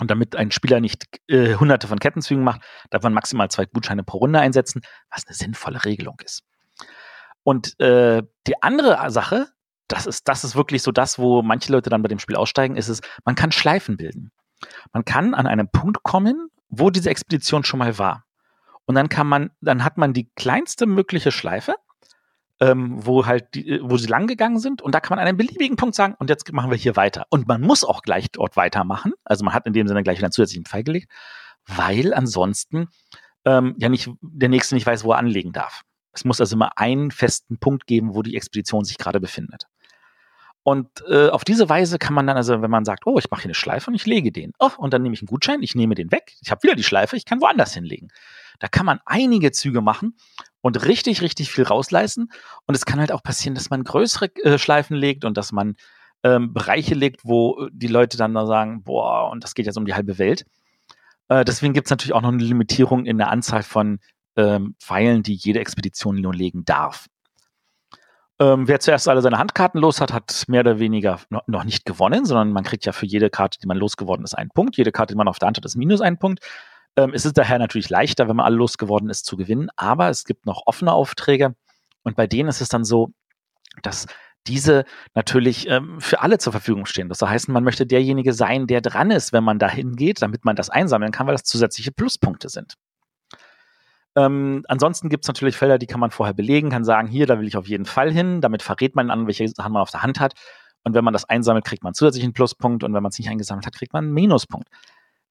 Und 0.00 0.10
damit 0.10 0.34
ein 0.34 0.50
Spieler 0.50 0.80
nicht 0.80 1.06
äh, 1.28 1.54
hunderte 1.54 1.86
von 1.86 2.00
Kettenzügen 2.00 2.42
macht, 2.42 2.62
darf 2.90 3.02
man 3.02 3.12
maximal 3.12 3.48
zwei 3.50 3.66
Gutscheine 3.66 4.02
pro 4.02 4.18
Runde 4.18 4.40
einsetzen, 4.40 4.82
was 5.10 5.26
eine 5.26 5.34
sinnvolle 5.34 5.84
Regelung 5.84 6.16
ist. 6.24 6.42
Und 7.44 7.78
äh, 7.78 8.22
die 8.46 8.62
andere 8.62 9.10
Sache, 9.10 9.48
das 9.86 10.06
ist, 10.06 10.26
das 10.28 10.42
ist 10.44 10.56
wirklich 10.56 10.82
so 10.82 10.90
das, 10.90 11.18
wo 11.18 11.42
manche 11.42 11.70
Leute 11.70 11.90
dann 11.90 12.02
bei 12.02 12.08
dem 12.08 12.18
Spiel 12.18 12.36
aussteigen, 12.36 12.76
ist 12.76 12.88
es, 12.88 13.00
man 13.24 13.34
kann 13.34 13.52
Schleifen 13.52 13.96
bilden. 13.96 14.32
Man 14.92 15.04
kann 15.04 15.34
an 15.34 15.46
einen 15.46 15.68
Punkt 15.70 16.02
kommen, 16.02 16.48
wo 16.68 16.90
diese 16.90 17.10
Expedition 17.10 17.64
schon 17.64 17.78
mal 17.78 17.98
war. 17.98 18.24
Und 18.86 18.94
dann 18.96 19.08
kann 19.08 19.26
man, 19.26 19.50
dann 19.60 19.84
hat 19.84 19.96
man 19.96 20.12
die 20.12 20.30
kleinste 20.34 20.86
mögliche 20.86 21.30
Schleife, 21.30 21.74
ähm, 22.64 23.04
wo 23.04 23.26
halt 23.26 23.54
die, 23.54 23.80
wo 23.82 23.98
sie 23.98 24.06
lang 24.08 24.26
gegangen 24.26 24.58
sind, 24.58 24.80
und 24.80 24.94
da 24.94 25.00
kann 25.00 25.16
man 25.16 25.18
an 25.20 25.28
einem 25.28 25.36
beliebigen 25.36 25.76
Punkt 25.76 25.94
sagen, 25.94 26.14
und 26.18 26.30
jetzt 26.30 26.50
machen 26.52 26.70
wir 26.70 26.78
hier 26.78 26.96
weiter. 26.96 27.26
Und 27.28 27.46
man 27.46 27.60
muss 27.60 27.84
auch 27.84 28.02
gleich 28.02 28.30
dort 28.30 28.56
weitermachen. 28.56 29.12
Also 29.24 29.44
man 29.44 29.52
hat 29.52 29.66
in 29.66 29.74
dem 29.74 29.86
Sinne 29.86 30.02
gleich 30.02 30.18
wieder 30.18 30.26
einen 30.26 30.32
zusätzlichen 30.32 30.64
Pfeil 30.64 30.84
gelegt, 30.84 31.10
weil 31.66 32.14
ansonsten 32.14 32.88
ähm, 33.44 33.74
ja 33.78 33.88
nicht 33.88 34.10
der 34.22 34.48
nächste 34.48 34.74
nicht 34.74 34.86
weiß, 34.86 35.04
wo 35.04 35.12
er 35.12 35.18
anlegen 35.18 35.52
darf. 35.52 35.82
Es 36.12 36.24
muss 36.24 36.40
also 36.40 36.56
immer 36.56 36.78
einen 36.78 37.10
festen 37.10 37.58
Punkt 37.58 37.86
geben, 37.86 38.14
wo 38.14 38.22
die 38.22 38.36
Expedition 38.36 38.84
sich 38.84 38.96
gerade 38.96 39.20
befindet. 39.20 39.66
Und 40.64 40.88
äh, 41.08 41.28
auf 41.28 41.44
diese 41.44 41.68
Weise 41.68 41.98
kann 41.98 42.14
man 42.14 42.26
dann, 42.26 42.38
also 42.38 42.62
wenn 42.62 42.70
man 42.70 42.86
sagt, 42.86 43.06
oh, 43.06 43.18
ich 43.18 43.30
mache 43.30 43.42
hier 43.42 43.48
eine 43.48 43.54
Schleife 43.54 43.90
und 43.90 43.94
ich 43.94 44.06
lege 44.06 44.32
den. 44.32 44.52
Oh, 44.58 44.70
und 44.78 44.94
dann 44.94 45.02
nehme 45.02 45.14
ich 45.14 45.20
einen 45.20 45.26
Gutschein, 45.26 45.62
ich 45.62 45.74
nehme 45.74 45.94
den 45.94 46.10
weg, 46.10 46.32
ich 46.40 46.50
habe 46.50 46.62
wieder 46.62 46.74
die 46.74 46.82
Schleife, 46.82 47.16
ich 47.16 47.26
kann 47.26 47.42
woanders 47.42 47.74
hinlegen. 47.74 48.08
Da 48.60 48.68
kann 48.68 48.86
man 48.86 48.98
einige 49.04 49.52
Züge 49.52 49.82
machen 49.82 50.16
und 50.62 50.86
richtig, 50.86 51.20
richtig 51.20 51.50
viel 51.50 51.64
rausleisten. 51.64 52.32
Und 52.66 52.74
es 52.74 52.86
kann 52.86 52.98
halt 52.98 53.12
auch 53.12 53.22
passieren, 53.22 53.54
dass 53.54 53.68
man 53.68 53.84
größere 53.84 54.34
äh, 54.36 54.56
Schleifen 54.58 54.96
legt 54.96 55.26
und 55.26 55.36
dass 55.36 55.52
man 55.52 55.76
ähm, 56.22 56.54
Bereiche 56.54 56.94
legt, 56.94 57.20
wo 57.24 57.68
die 57.70 57.86
Leute 57.86 58.16
dann 58.16 58.32
da 58.32 58.46
sagen, 58.46 58.82
boah, 58.84 59.30
und 59.30 59.44
das 59.44 59.54
geht 59.54 59.66
jetzt 59.66 59.76
um 59.76 59.84
die 59.84 59.94
halbe 59.94 60.16
Welt. 60.16 60.46
Äh, 61.28 61.44
deswegen 61.44 61.74
gibt 61.74 61.88
es 61.88 61.90
natürlich 61.90 62.14
auch 62.14 62.22
noch 62.22 62.32
eine 62.32 62.42
Limitierung 62.42 63.04
in 63.04 63.18
der 63.18 63.30
Anzahl 63.30 63.62
von 63.62 63.98
ähm, 64.36 64.76
Pfeilen, 64.80 65.22
die 65.22 65.34
jede 65.34 65.60
Expedition 65.60 66.16
nur 66.16 66.34
legen 66.34 66.64
darf. 66.64 67.06
Ähm, 68.44 68.68
wer 68.68 68.78
zuerst 68.78 69.08
alle 69.08 69.22
seine 69.22 69.38
Handkarten 69.38 69.80
los 69.80 70.02
hat, 70.02 70.12
hat 70.12 70.44
mehr 70.48 70.60
oder 70.60 70.78
weniger 70.78 71.18
noch, 71.46 71.64
nicht 71.64 71.86
gewonnen, 71.86 72.26
sondern 72.26 72.52
man 72.52 72.62
kriegt 72.62 72.84
ja 72.84 72.92
für 72.92 73.06
jede 73.06 73.30
Karte, 73.30 73.58
die 73.58 73.66
man 73.66 73.78
losgeworden 73.78 74.22
ist, 74.22 74.34
einen 74.34 74.50
Punkt. 74.50 74.76
Jede 74.76 74.92
Karte, 74.92 75.14
die 75.14 75.16
man 75.16 75.28
auf 75.28 75.38
der 75.38 75.46
Hand 75.46 75.56
hat, 75.56 75.64
ist 75.64 75.76
minus 75.76 76.02
einen 76.02 76.18
Punkt. 76.18 76.40
Ähm, 76.96 77.12
es 77.14 77.24
ist 77.24 77.38
daher 77.38 77.58
natürlich 77.58 77.88
leichter, 77.88 78.28
wenn 78.28 78.36
man 78.36 78.44
alle 78.44 78.56
losgeworden 78.56 79.08
ist, 79.08 79.24
zu 79.24 79.38
gewinnen. 79.38 79.70
Aber 79.76 80.10
es 80.10 80.24
gibt 80.24 80.44
noch 80.44 80.62
offene 80.66 80.92
Aufträge 80.92 81.54
und 82.02 82.16
bei 82.16 82.26
denen 82.26 82.50
ist 82.50 82.60
es 82.60 82.68
dann 82.68 82.84
so, 82.84 83.12
dass 83.82 84.06
diese 84.46 84.84
natürlich 85.14 85.66
ähm, 85.70 85.98
für 86.00 86.20
alle 86.20 86.36
zur 86.36 86.52
Verfügung 86.52 86.84
stehen. 86.84 87.08
Das 87.08 87.22
heißt, 87.22 87.48
man 87.48 87.64
möchte 87.64 87.86
derjenige 87.86 88.34
sein, 88.34 88.66
der 88.66 88.82
dran 88.82 89.10
ist, 89.10 89.32
wenn 89.32 89.42
man 89.42 89.58
dahin 89.58 89.96
geht, 89.96 90.20
damit 90.20 90.44
man 90.44 90.54
das 90.54 90.68
einsammeln 90.68 91.12
kann, 91.12 91.26
weil 91.26 91.34
das 91.34 91.44
zusätzliche 91.44 91.92
Pluspunkte 91.92 92.50
sind. 92.50 92.74
Ähm, 94.16 94.64
ansonsten 94.68 95.08
gibt 95.08 95.24
es 95.24 95.28
natürlich 95.28 95.56
Felder, 95.56 95.78
die 95.78 95.86
kann 95.86 96.00
man 96.00 96.10
vorher 96.10 96.34
belegen, 96.34 96.70
kann 96.70 96.84
sagen, 96.84 97.08
hier, 97.08 97.26
da 97.26 97.38
will 97.38 97.48
ich 97.48 97.56
auf 97.56 97.66
jeden 97.66 97.84
Fall 97.84 98.12
hin. 98.12 98.40
Damit 98.40 98.62
verrät 98.62 98.94
man 98.94 99.10
an, 99.10 99.26
welche 99.26 99.48
Sachen 99.48 99.72
man 99.72 99.82
auf 99.82 99.90
der 99.90 100.02
Hand 100.02 100.20
hat. 100.20 100.34
Und 100.84 100.94
wenn 100.94 101.04
man 101.04 101.12
das 101.12 101.24
einsammelt, 101.24 101.64
kriegt 101.64 101.82
man 101.82 101.94
zusätzlich 101.94 102.24
einen 102.24 102.34
Pluspunkt. 102.34 102.84
Und 102.84 102.94
wenn 102.94 103.02
man 103.02 103.10
es 103.10 103.18
nicht 103.18 103.28
eingesammelt 103.28 103.66
hat, 103.66 103.74
kriegt 103.74 103.92
man 103.92 104.04
einen 104.04 104.14
Minuspunkt. 104.14 104.68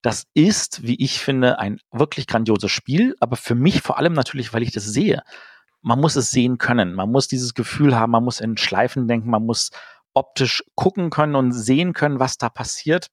Das 0.01 0.25
ist, 0.33 0.83
wie 0.83 1.01
ich 1.01 1.19
finde, 1.19 1.59
ein 1.59 1.79
wirklich 1.91 2.27
grandioses 2.27 2.71
Spiel, 2.71 3.15
aber 3.21 3.37
für 3.37 3.55
mich 3.55 3.81
vor 3.81 3.97
allem 3.97 4.11
natürlich, 4.11 4.53
weil 4.53 4.61
ich 4.61 4.73
das 4.73 4.83
sehe. 4.83 5.23
Man 5.81 5.99
muss 5.99 6.17
es 6.17 6.29
sehen 6.29 6.57
können. 6.57 6.93
Man 6.93 7.09
muss 7.09 7.29
dieses 7.29 7.53
Gefühl 7.53 7.95
haben, 7.95 8.11
man 8.11 8.23
muss 8.23 8.41
in 8.41 8.57
Schleifen 8.57 9.07
denken, 9.07 9.29
man 9.29 9.45
muss 9.45 9.71
optisch 10.13 10.63
gucken 10.75 11.09
können 11.09 11.35
und 11.35 11.53
sehen 11.53 11.93
können, 11.93 12.19
was 12.19 12.37
da 12.37 12.49
passiert. 12.49 13.07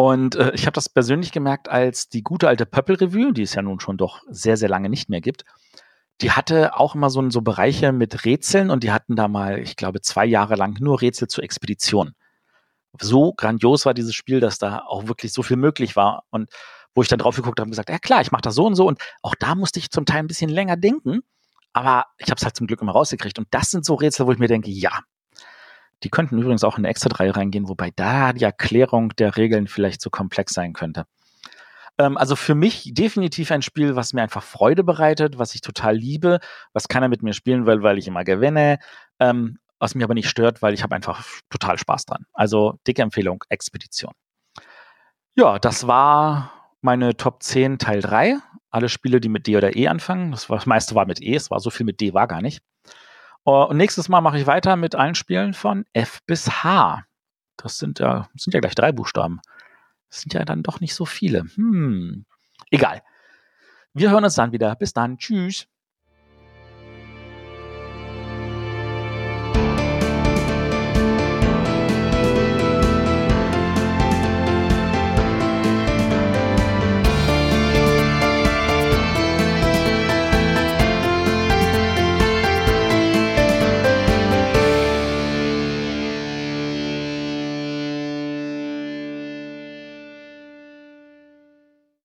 Und 0.00 0.36
äh, 0.36 0.52
ich 0.54 0.62
habe 0.66 0.74
das 0.74 0.88
persönlich 0.88 1.32
gemerkt, 1.32 1.68
als 1.68 2.08
die 2.08 2.22
gute 2.22 2.46
alte 2.46 2.66
Pöppel 2.66 2.94
Revue, 2.94 3.32
die 3.32 3.42
es 3.42 3.56
ja 3.56 3.62
nun 3.62 3.80
schon 3.80 3.96
doch 3.96 4.22
sehr, 4.28 4.56
sehr 4.56 4.68
lange 4.68 4.88
nicht 4.88 5.08
mehr 5.08 5.20
gibt, 5.20 5.42
die 6.20 6.30
hatte 6.30 6.76
auch 6.76 6.94
immer 6.94 7.10
so, 7.10 7.28
so 7.30 7.40
Bereiche 7.40 7.90
mit 7.90 8.24
Rätseln 8.24 8.70
und 8.70 8.84
die 8.84 8.92
hatten 8.92 9.16
da 9.16 9.26
mal, 9.26 9.58
ich 9.58 9.74
glaube, 9.74 10.00
zwei 10.00 10.24
Jahre 10.24 10.54
lang 10.54 10.76
nur 10.78 11.00
Rätsel 11.00 11.26
zur 11.26 11.42
Expedition. 11.42 12.12
So 13.00 13.32
grandios 13.32 13.86
war 13.86 13.92
dieses 13.94 14.14
Spiel, 14.14 14.38
dass 14.38 14.58
da 14.58 14.84
auch 14.86 15.08
wirklich 15.08 15.32
so 15.32 15.42
viel 15.42 15.56
möglich 15.56 15.96
war. 15.96 16.22
Und 16.30 16.48
wo 16.94 17.02
ich 17.02 17.08
dann 17.08 17.18
drauf 17.18 17.34
geguckt 17.34 17.58
habe 17.58 17.66
und 17.66 17.72
gesagt, 17.72 17.90
ja 17.90 17.98
klar, 17.98 18.20
ich 18.20 18.30
mache 18.30 18.42
das 18.42 18.54
so 18.54 18.66
und 18.66 18.76
so. 18.76 18.86
Und 18.86 19.00
auch 19.22 19.34
da 19.34 19.56
musste 19.56 19.80
ich 19.80 19.90
zum 19.90 20.06
Teil 20.06 20.20
ein 20.20 20.28
bisschen 20.28 20.48
länger 20.48 20.76
denken. 20.76 21.22
Aber 21.72 22.04
ich 22.18 22.30
habe 22.30 22.38
es 22.38 22.44
halt 22.44 22.54
zum 22.54 22.68
Glück 22.68 22.82
immer 22.82 22.92
rausgekriegt. 22.92 23.40
Und 23.40 23.48
das 23.50 23.72
sind 23.72 23.84
so 23.84 23.96
Rätsel, 23.96 24.28
wo 24.28 24.32
ich 24.32 24.38
mir 24.38 24.46
denke, 24.46 24.70
ja, 24.70 25.00
die 26.02 26.10
könnten 26.10 26.38
übrigens 26.38 26.64
auch 26.64 26.78
in 26.78 26.84
eine 26.84 26.88
extra 26.88 27.08
3 27.08 27.30
reingehen, 27.30 27.68
wobei 27.68 27.90
da 27.94 28.32
die 28.32 28.44
Erklärung 28.44 29.10
der 29.16 29.36
Regeln 29.36 29.66
vielleicht 29.66 30.00
zu 30.00 30.10
komplex 30.10 30.52
sein 30.54 30.72
könnte. 30.72 31.06
Ähm, 31.98 32.16
also 32.16 32.36
für 32.36 32.54
mich 32.54 32.92
definitiv 32.94 33.50
ein 33.50 33.62
Spiel, 33.62 33.96
was 33.96 34.12
mir 34.12 34.22
einfach 34.22 34.42
Freude 34.42 34.84
bereitet, 34.84 35.38
was 35.38 35.54
ich 35.54 35.60
total 35.60 35.96
liebe, 35.96 36.38
was 36.72 36.88
keiner 36.88 37.08
mit 37.08 37.22
mir 37.22 37.32
spielen 37.32 37.66
will, 37.66 37.82
weil 37.82 37.98
ich 37.98 38.06
immer 38.06 38.24
gewinne, 38.24 38.78
ähm, 39.18 39.58
was 39.78 39.94
mir 39.94 40.04
aber 40.04 40.14
nicht 40.14 40.28
stört, 40.28 40.62
weil 40.62 40.74
ich 40.74 40.82
habe 40.82 40.94
einfach 40.94 41.24
total 41.50 41.78
Spaß 41.78 42.06
dran. 42.06 42.26
Also 42.32 42.78
dicke 42.86 43.02
Empfehlung, 43.02 43.44
Expedition. 43.48 44.12
Ja, 45.36 45.58
das 45.58 45.86
war 45.86 46.52
meine 46.80 47.16
Top 47.16 47.42
10 47.42 47.78
Teil 47.78 48.00
3. 48.00 48.38
Alle 48.70 48.88
Spiele, 48.88 49.20
die 49.20 49.28
mit 49.28 49.46
D 49.46 49.56
oder 49.56 49.76
E 49.76 49.88
anfangen. 49.88 50.32
Das 50.32 50.48
meiste 50.66 50.94
war 50.94 51.06
mit 51.06 51.22
E, 51.22 51.34
es 51.34 51.50
war 51.50 51.60
so 51.60 51.70
viel 51.70 51.86
mit 51.86 52.00
D 52.00 52.12
war 52.12 52.26
gar 52.26 52.42
nicht. 52.42 52.60
Oh, 53.50 53.64
und 53.64 53.78
nächstes 53.78 54.10
Mal 54.10 54.20
mache 54.20 54.38
ich 54.38 54.46
weiter 54.46 54.76
mit 54.76 54.94
allen 54.94 55.14
Spielen 55.14 55.54
von 55.54 55.86
F 55.94 56.18
bis 56.26 56.62
H. 56.62 57.02
Das 57.56 57.78
sind 57.78 57.98
ja, 57.98 58.28
sind 58.36 58.52
ja 58.52 58.60
gleich 58.60 58.74
drei 58.74 58.92
Buchstaben. 58.92 59.40
Das 60.10 60.20
sind 60.20 60.34
ja 60.34 60.44
dann 60.44 60.62
doch 60.62 60.80
nicht 60.80 60.94
so 60.94 61.06
viele. 61.06 61.46
Hm. 61.54 62.26
Egal. 62.70 63.02
Wir 63.94 64.10
hören 64.10 64.24
uns 64.24 64.34
dann 64.34 64.52
wieder. 64.52 64.76
Bis 64.76 64.92
dann. 64.92 65.16
Tschüss. 65.16 65.66